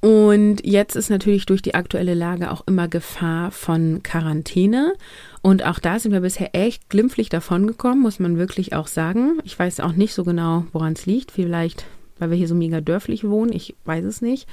[0.00, 4.94] Und jetzt ist natürlich durch die aktuelle Lage auch immer Gefahr von Quarantäne.
[5.42, 9.38] Und auch da sind wir bisher echt glimpflich davon gekommen, muss man wirklich auch sagen.
[9.44, 11.32] Ich weiß auch nicht so genau, woran es liegt.
[11.32, 11.84] Vielleicht,
[12.18, 13.52] weil wir hier so mega dörflich wohnen.
[13.52, 14.48] Ich weiß es nicht.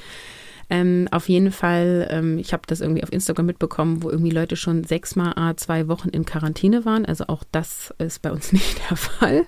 [0.71, 4.55] Ähm, auf jeden Fall, ähm, ich habe das irgendwie auf Instagram mitbekommen, wo irgendwie Leute
[4.55, 7.05] schon sechsmal a zwei Wochen in Quarantäne waren.
[7.05, 9.45] Also auch das ist bei uns nicht der Fall.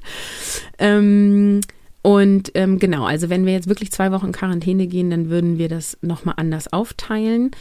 [0.77, 1.61] Ähm,
[2.01, 5.57] und ähm, genau, also wenn wir jetzt wirklich zwei Wochen in Quarantäne gehen, dann würden
[5.57, 7.51] wir das nochmal anders aufteilen.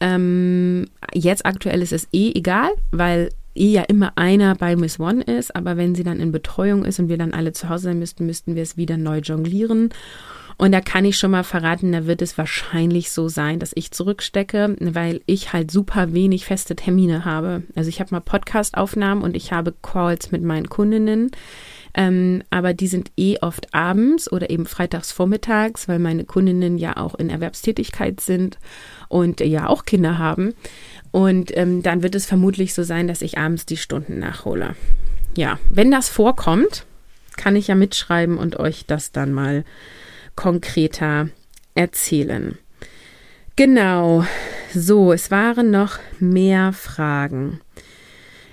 [0.00, 5.22] Ähm, jetzt aktuell ist es eh egal, weil eh ja immer einer bei Miss One
[5.22, 7.98] ist, aber wenn sie dann in Betreuung ist und wir dann alle zu Hause sein
[7.98, 9.90] müssten, müssten wir es wieder neu jonglieren.
[10.60, 13.92] Und da kann ich schon mal verraten, da wird es wahrscheinlich so sein, dass ich
[13.92, 17.62] zurückstecke, weil ich halt super wenig feste Termine habe.
[17.74, 21.30] Also ich habe mal Podcast-Aufnahmen und ich habe Calls mit meinen Kundinnen.
[21.94, 26.98] Ähm, aber die sind eh oft abends oder eben freitags vormittags, weil meine Kundinnen ja
[26.98, 28.58] auch in Erwerbstätigkeit sind
[29.08, 30.52] und ja auch Kinder haben.
[31.10, 34.76] Und ähm, dann wird es vermutlich so sein, dass ich abends die Stunden nachhole.
[35.38, 36.84] Ja, wenn das vorkommt,
[37.38, 39.64] kann ich ja mitschreiben und euch das dann mal
[40.36, 41.28] konkreter
[41.74, 42.58] erzählen.
[43.56, 44.24] Genau,
[44.72, 47.60] so, es waren noch mehr Fragen.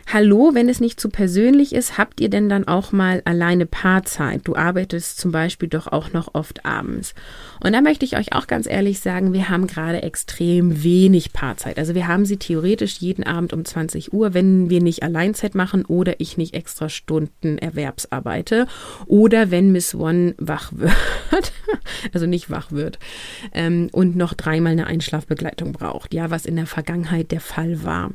[0.09, 4.39] Hallo, wenn es nicht zu persönlich ist, habt ihr denn dann auch mal alleine Paarzeit?
[4.45, 7.13] Du arbeitest zum Beispiel doch auch noch oft abends.
[7.61, 11.77] Und da möchte ich euch auch ganz ehrlich sagen, wir haben gerade extrem wenig Paarzeit.
[11.77, 15.83] Also wir haben sie theoretisch jeden Abend um 20 Uhr, wenn wir nicht Alleinzeit machen
[15.83, 18.65] oder ich nicht extra Stunden Erwerbsarbeite
[19.07, 21.51] oder wenn Miss One wach wird,
[22.13, 22.97] also nicht wach wird
[23.53, 26.13] ähm, und noch dreimal eine Einschlafbegleitung braucht.
[26.13, 28.11] Ja, was in der Vergangenheit der Fall war.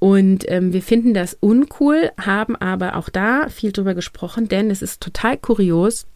[0.00, 4.82] Und ähm, wir finden das uncool, haben aber auch da viel drüber gesprochen, denn es
[4.82, 6.06] ist total kurios.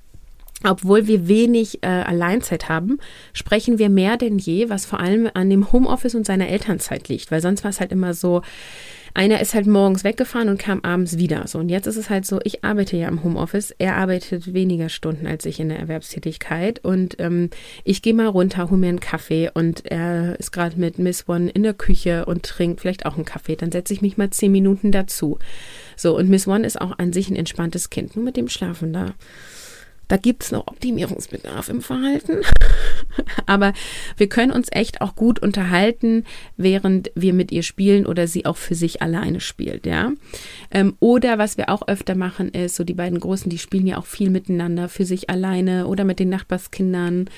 [0.66, 2.98] Obwohl wir wenig äh, Alleinzeit haben,
[3.34, 7.30] sprechen wir mehr denn je, was vor allem an dem Homeoffice und seiner Elternzeit liegt.
[7.30, 8.40] Weil sonst war es halt immer so,
[9.14, 11.46] einer ist halt morgens weggefahren und kam abends wieder.
[11.46, 14.88] So, und jetzt ist es halt so, ich arbeite ja im Homeoffice, er arbeitet weniger
[14.88, 16.84] Stunden als ich in der Erwerbstätigkeit.
[16.84, 17.50] Und ähm,
[17.84, 21.48] ich gehe mal runter, hole mir einen Kaffee und er ist gerade mit Miss One
[21.48, 23.54] in der Küche und trinkt vielleicht auch einen Kaffee.
[23.54, 25.38] Dann setze ich mich mal zehn Minuten dazu.
[25.96, 28.92] So, und Miss One ist auch an sich ein entspanntes Kind, nur mit dem Schlafen
[28.92, 29.14] da
[30.14, 32.42] Da gibt es noch Optimierungsbedarf im Verhalten.
[33.46, 33.72] Aber
[34.16, 36.22] wir können uns echt auch gut unterhalten,
[36.56, 40.12] während wir mit ihr spielen oder sie auch für sich alleine spielt, ja.
[40.70, 43.98] Ähm, oder was wir auch öfter machen, ist, so die beiden Großen, die spielen ja
[43.98, 47.28] auch viel miteinander für sich alleine oder mit den Nachbarskindern,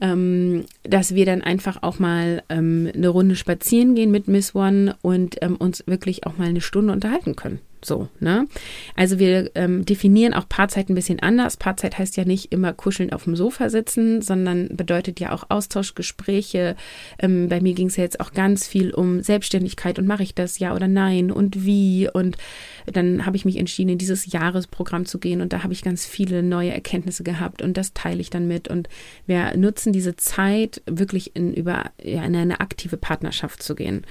[0.00, 4.96] ähm, dass wir dann einfach auch mal ähm, eine Runde spazieren gehen mit Miss One
[5.02, 7.60] und ähm, uns wirklich auch mal eine Stunde unterhalten können.
[7.84, 8.46] So, ne?
[8.96, 11.58] Also wir ähm, definieren auch Paarzeit ein bisschen anders.
[11.58, 16.76] Paarzeit heißt ja nicht immer kuscheln auf dem Sofa sitzen, sondern bedeutet ja auch Austauschgespräche.
[17.18, 20.34] Ähm, bei mir ging es ja jetzt auch ganz viel um Selbstständigkeit und mache ich
[20.34, 22.08] das ja oder nein und wie.
[22.10, 22.38] Und
[22.86, 26.06] dann habe ich mich entschieden, in dieses Jahresprogramm zu gehen und da habe ich ganz
[26.06, 28.68] viele neue Erkenntnisse gehabt und das teile ich dann mit.
[28.68, 28.88] Und
[29.26, 34.06] wir nutzen diese Zeit wirklich in, über ja, in eine aktive Partnerschaft zu gehen.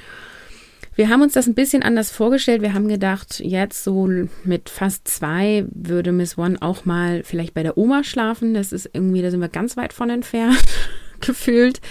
[0.96, 2.62] Wir haben uns das ein bisschen anders vorgestellt.
[2.62, 4.08] Wir haben gedacht, jetzt so
[4.44, 8.54] mit fast zwei würde Miss One auch mal vielleicht bei der Oma schlafen.
[8.54, 10.64] Das ist irgendwie, da sind wir ganz weit von entfernt
[11.20, 11.82] gefühlt.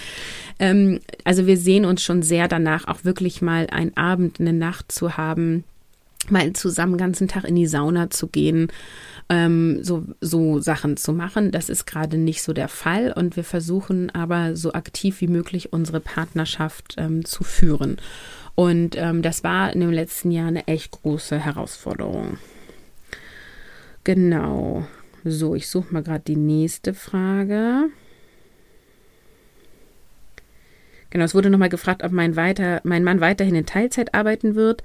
[0.59, 4.91] Ähm, also wir sehen uns schon sehr danach, auch wirklich mal einen Abend, eine Nacht
[4.91, 5.65] zu haben,
[6.29, 8.71] mal zusammen ganzen Tag in die Sauna zu gehen,
[9.27, 11.51] ähm, so, so Sachen zu machen.
[11.51, 15.73] Das ist gerade nicht so der Fall und wir versuchen aber so aktiv wie möglich
[15.73, 17.97] unsere Partnerschaft ähm, zu führen.
[18.55, 22.37] Und ähm, das war in dem letzten Jahr eine echt große Herausforderung.
[24.03, 24.85] Genau.
[25.23, 27.89] So, ich suche mal gerade die nächste Frage.
[31.09, 34.83] Genau, es wurde nochmal gefragt, ob mein, weiter, mein Mann weiterhin in Teilzeit arbeiten wird.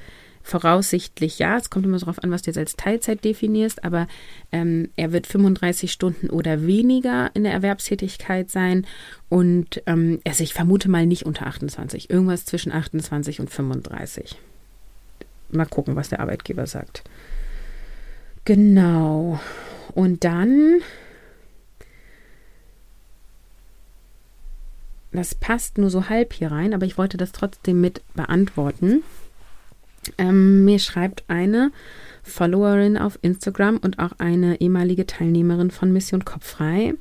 [0.48, 1.58] Voraussichtlich ja.
[1.58, 4.08] Es kommt immer darauf an, was du jetzt als Teilzeit definierst, aber
[4.50, 8.86] ähm, er wird 35 Stunden oder weniger in der Erwerbstätigkeit sein
[9.28, 12.08] und ähm, also ich vermute mal nicht unter 28.
[12.08, 14.36] Irgendwas zwischen 28 und 35.
[15.50, 17.04] Mal gucken, was der Arbeitgeber sagt.
[18.46, 19.38] Genau.
[19.94, 20.80] Und dann
[25.12, 29.02] das passt nur so halb hier rein, aber ich wollte das trotzdem mit beantworten.
[30.18, 31.70] Ähm, mir schreibt eine
[32.22, 36.94] Followerin auf Instagram und auch eine ehemalige Teilnehmerin von Mission Kopffrei.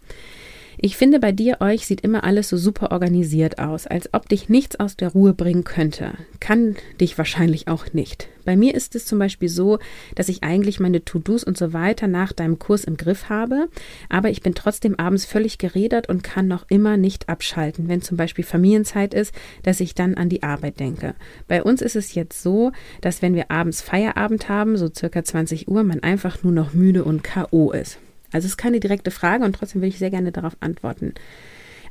[0.80, 4.48] Ich finde, bei dir, euch sieht immer alles so super organisiert aus, als ob dich
[4.48, 6.14] nichts aus der Ruhe bringen könnte.
[6.40, 8.30] Kann dich wahrscheinlich auch nicht.
[8.46, 9.80] Bei mir ist es zum Beispiel so,
[10.14, 13.70] dass ich eigentlich meine To-Dos und so weiter nach deinem Kurs im Griff habe,
[14.08, 18.16] aber ich bin trotzdem abends völlig geredert und kann noch immer nicht abschalten, wenn zum
[18.16, 21.16] Beispiel Familienzeit ist, dass ich dann an die Arbeit denke.
[21.48, 22.72] Bei uns ist es jetzt so,
[23.02, 27.04] dass wenn wir abends Feierabend haben, so circa 20 Uhr, man einfach nur noch müde
[27.04, 27.72] und K.O.
[27.72, 27.98] ist.
[28.32, 31.14] Also es ist keine direkte Frage und trotzdem will ich sehr gerne darauf antworten.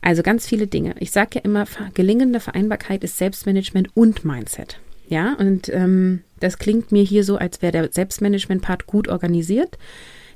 [0.03, 0.95] Also ganz viele Dinge.
[0.99, 4.79] Ich sage ja immer, gelingende Vereinbarkeit ist Selbstmanagement und Mindset.
[5.09, 9.79] Ja, und ähm, das klingt mir hier so, als wäre der Selbstmanagement-Part gut organisiert.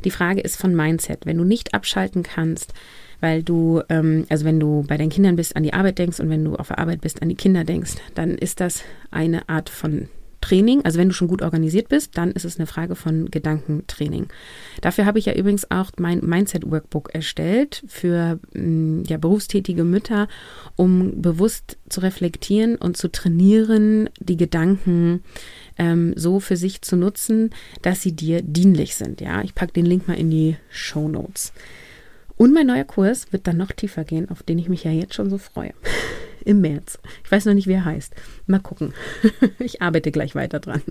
[0.04, 1.26] Die Frage ist von Mindset.
[1.26, 2.72] Wenn du nicht abschalten kannst,
[3.20, 6.30] weil du, ähm, also wenn du bei deinen Kindern bist, an die Arbeit denkst und
[6.30, 9.68] wenn du auf der Arbeit bist, an die Kinder denkst, dann ist das eine Art
[9.68, 10.08] von
[10.40, 10.84] Training.
[10.84, 14.28] Also wenn du schon gut organisiert bist, dann ist es eine Frage von Gedankentraining.
[14.80, 20.28] Dafür habe ich ja übrigens auch mein Mindset Workbook erstellt für mm, ja, berufstätige Mütter,
[20.76, 25.22] um bewusst zu reflektieren und zu trainieren, die Gedanken
[25.78, 27.50] ähm, so für sich zu nutzen,
[27.82, 29.20] dass sie dir dienlich sind.
[29.20, 31.52] Ja, ich packe den Link mal in die Show Notes.
[32.36, 35.14] Und mein neuer Kurs wird dann noch tiefer gehen, auf den ich mich ja jetzt
[35.14, 35.74] schon so freue
[36.44, 36.98] im März.
[37.24, 38.14] Ich weiß noch nicht, wie er heißt.
[38.46, 38.94] Mal gucken.
[39.58, 40.82] ich arbeite gleich weiter dran.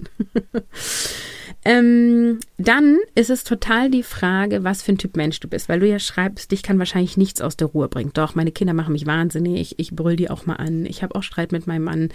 [1.66, 5.80] ähm, dann ist es total die Frage, was für ein Typ Mensch du bist, weil
[5.80, 8.12] du ja schreibst, dich kann wahrscheinlich nichts aus der Ruhe bringen.
[8.14, 9.78] Doch, meine Kinder machen mich wahnsinnig.
[9.78, 10.86] Ich brüll die auch mal an.
[10.86, 12.10] Ich habe auch Streit mit meinem Mann.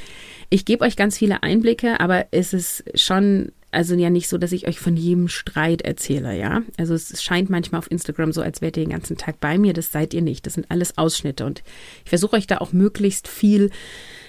[0.50, 4.52] Ich gebe euch ganz viele Einblicke, aber es ist schon also ja nicht so, dass
[4.52, 6.62] ich euch von jedem Streit erzähle, ja.
[6.76, 9.72] Also es scheint manchmal auf Instagram so, als wärt ihr den ganzen Tag bei mir.
[9.72, 10.46] Das seid ihr nicht.
[10.46, 11.44] Das sind alles Ausschnitte.
[11.44, 11.62] Und
[12.04, 13.70] ich versuche euch da auch möglichst viel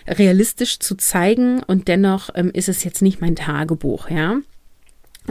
[0.08, 1.64] realistisch zu zeigen.
[1.64, 4.40] Und dennoch ähm, ist es jetzt nicht mein Tagebuch, ja.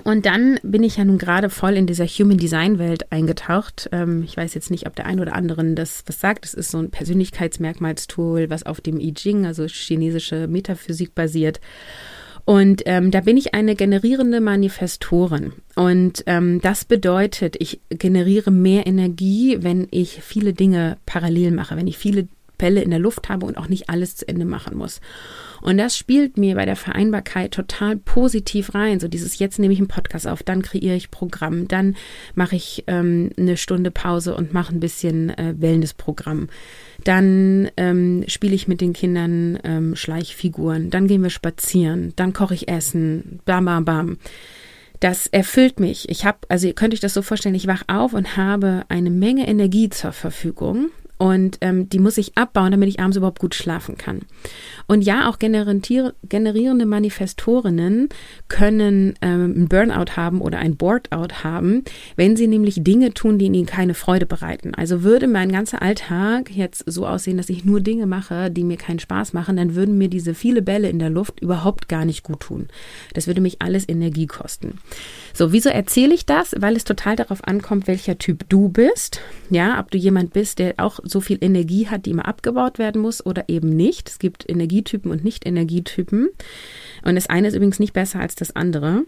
[0.02, 3.88] Und dann bin ich ja nun gerade voll in dieser Human Design Welt eingetaucht.
[3.92, 6.44] Ähm, ich weiß jetzt nicht, ob der ein oder anderen das was sagt.
[6.44, 11.60] Das ist so ein Persönlichkeitsmerkmalstool, was auf dem I Ching, also chinesische Metaphysik basiert.
[12.44, 15.52] Und ähm, da bin ich eine generierende Manifestorin.
[15.76, 21.86] Und ähm, das bedeutet, ich generiere mehr Energie, wenn ich viele Dinge parallel mache, wenn
[21.86, 22.28] ich viele
[22.58, 25.00] Bälle in der Luft habe und auch nicht alles zu Ende machen muss.
[25.64, 29.00] Und das spielt mir bei der Vereinbarkeit total positiv rein.
[29.00, 31.96] So dieses, jetzt nehme ich einen Podcast auf, dann kreiere ich Programm, dann
[32.34, 36.48] mache ich ähm, eine Stunde Pause und mache ein bisschen äh, Wellnessprogramm.
[37.04, 42.54] Dann ähm, spiele ich mit den Kindern ähm, Schleichfiguren, dann gehen wir spazieren, dann koche
[42.54, 44.18] ich Essen, bam, bam, bam.
[45.00, 46.08] Das erfüllt mich.
[46.08, 49.10] Ich habe, also ihr könnt euch das so vorstellen, ich wach auf und habe eine
[49.10, 53.54] Menge Energie zur Verfügung und ähm, die muss ich abbauen, damit ich abends überhaupt gut
[53.54, 54.22] schlafen kann.
[54.86, 58.08] Und ja, auch generierende Manifestorinnen
[58.48, 61.84] können ähm, ein Burnout haben oder ein Boardout haben,
[62.16, 64.74] wenn sie nämlich Dinge tun, die ihnen keine Freude bereiten.
[64.74, 68.76] Also würde mein ganzer Alltag jetzt so aussehen, dass ich nur Dinge mache, die mir
[68.76, 72.22] keinen Spaß machen, dann würden mir diese viele Bälle in der Luft überhaupt gar nicht
[72.22, 72.68] gut tun.
[73.14, 74.78] Das würde mich alles Energie kosten.
[75.32, 76.54] So, wieso erzähle ich das?
[76.58, 79.20] Weil es total darauf ankommt, welcher Typ du bist.
[79.50, 83.00] Ja, ob du jemand bist, der auch so viel Energie hat, die immer abgebaut werden
[83.00, 84.10] muss oder eben nicht.
[84.10, 86.28] Es gibt Energietypen und Nicht-Energietypen.
[87.04, 89.04] Und das eine ist übrigens nicht besser als das andere.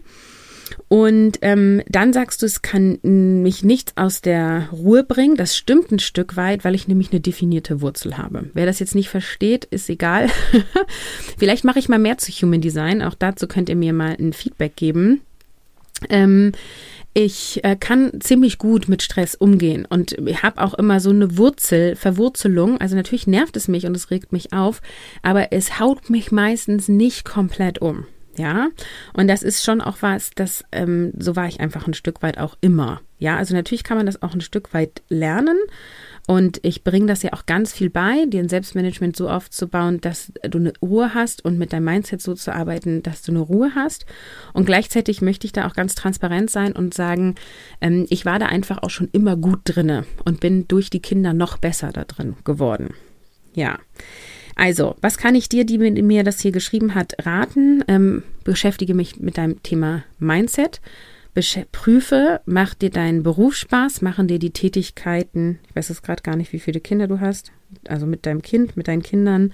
[0.87, 5.35] Und ähm, dann sagst du, es kann mich nichts aus der Ruhe bringen.
[5.35, 8.49] Das stimmt ein Stück weit, weil ich nämlich eine definierte Wurzel habe.
[8.53, 10.29] Wer das jetzt nicht versteht, ist egal.
[11.37, 13.01] Vielleicht mache ich mal mehr zu Human Design.
[13.01, 15.21] Auch dazu könnt ihr mir mal ein Feedback geben.
[16.09, 16.51] Ähm,
[17.17, 21.95] ich äh, kann ziemlich gut mit Stress umgehen und habe auch immer so eine Wurzel,
[21.95, 22.79] Verwurzelung.
[22.79, 24.83] Also natürlich nervt es mich und es regt mich auf,
[25.23, 28.05] aber es haut mich meistens nicht komplett um.
[28.37, 28.67] Ja,
[29.13, 32.37] und das ist schon auch was, das, ähm, so war ich einfach ein Stück weit
[32.37, 33.01] auch immer.
[33.17, 35.57] Ja, also natürlich kann man das auch ein Stück weit lernen
[36.27, 40.33] und ich bringe das ja auch ganz viel bei, dir ein Selbstmanagement so aufzubauen, dass
[40.43, 43.71] du eine Ruhe hast und mit deinem Mindset so zu arbeiten, dass du eine Ruhe
[43.75, 44.05] hast.
[44.51, 47.35] Und gleichzeitig möchte ich da auch ganz transparent sein und sagen,
[47.79, 51.31] ähm, ich war da einfach auch schon immer gut drinne und bin durch die Kinder
[51.33, 52.93] noch besser da drin geworden.
[53.53, 53.79] Ja.
[54.55, 57.85] Also, was kann ich dir, die mir das hier geschrieben hat, raten?
[57.87, 60.81] Ähm, beschäftige mich mit deinem Thema Mindset
[61.71, 66.35] prüfe, macht dir deinen Beruf Spaß, machen dir die Tätigkeiten, ich weiß jetzt gerade gar
[66.35, 67.51] nicht, wie viele Kinder du hast,
[67.87, 69.53] also mit deinem Kind, mit deinen Kindern,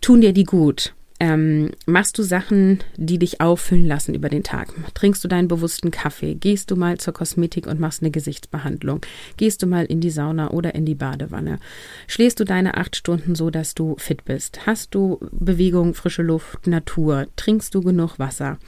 [0.00, 0.94] tun dir die gut.
[1.20, 4.72] Ähm, machst du Sachen, die dich auffüllen lassen über den Tag?
[4.94, 6.36] Trinkst du deinen bewussten Kaffee?
[6.36, 9.00] Gehst du mal zur Kosmetik und machst eine Gesichtsbehandlung?
[9.36, 11.58] Gehst du mal in die Sauna oder in die Badewanne?
[12.06, 14.64] Schläfst du deine acht Stunden so, dass du fit bist?
[14.66, 17.26] Hast du Bewegung, frische Luft, Natur?
[17.34, 18.58] Trinkst du genug Wasser?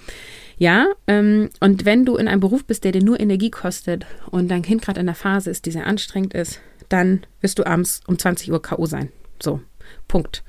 [0.60, 4.48] Ja, ähm, und wenn du in einem Beruf bist, der dir nur Energie kostet und
[4.48, 8.02] dein Kind gerade in der Phase ist, die sehr anstrengend ist, dann wirst du abends
[8.06, 8.84] um 20 Uhr K.O.
[8.84, 9.10] sein.
[9.42, 9.62] So,
[10.06, 10.44] Punkt.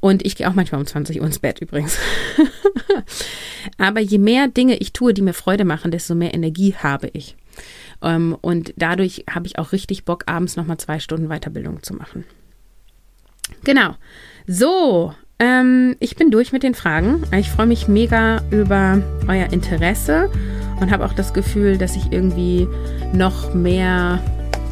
[0.00, 1.98] Und ich gehe auch manchmal um 20 Uhr ins Bett übrigens.
[3.76, 7.36] Aber je mehr Dinge ich tue, die mir Freude machen, desto mehr Energie habe ich.
[8.00, 12.24] Ähm, und dadurch habe ich auch richtig Bock, abends nochmal zwei Stunden Weiterbildung zu machen.
[13.62, 13.94] Genau.
[14.46, 17.22] So, ähm, ich bin durch mit den Fragen.
[17.36, 20.30] Ich freue mich mega über euer Interesse
[20.80, 22.66] und habe auch das Gefühl, dass ich irgendwie
[23.12, 24.20] noch mehr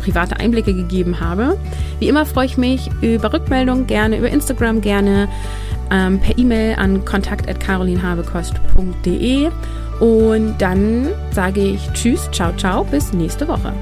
[0.02, 1.56] private Einblicke gegeben habe.
[1.98, 5.28] Wie immer freue ich mich über Rückmeldungen gerne, über Instagram gerne,
[5.90, 9.50] ähm, per E-Mail an kontakt.carolinhabekost.de
[10.00, 13.74] und dann sage ich Tschüss, ciao, ciao, bis nächste Woche.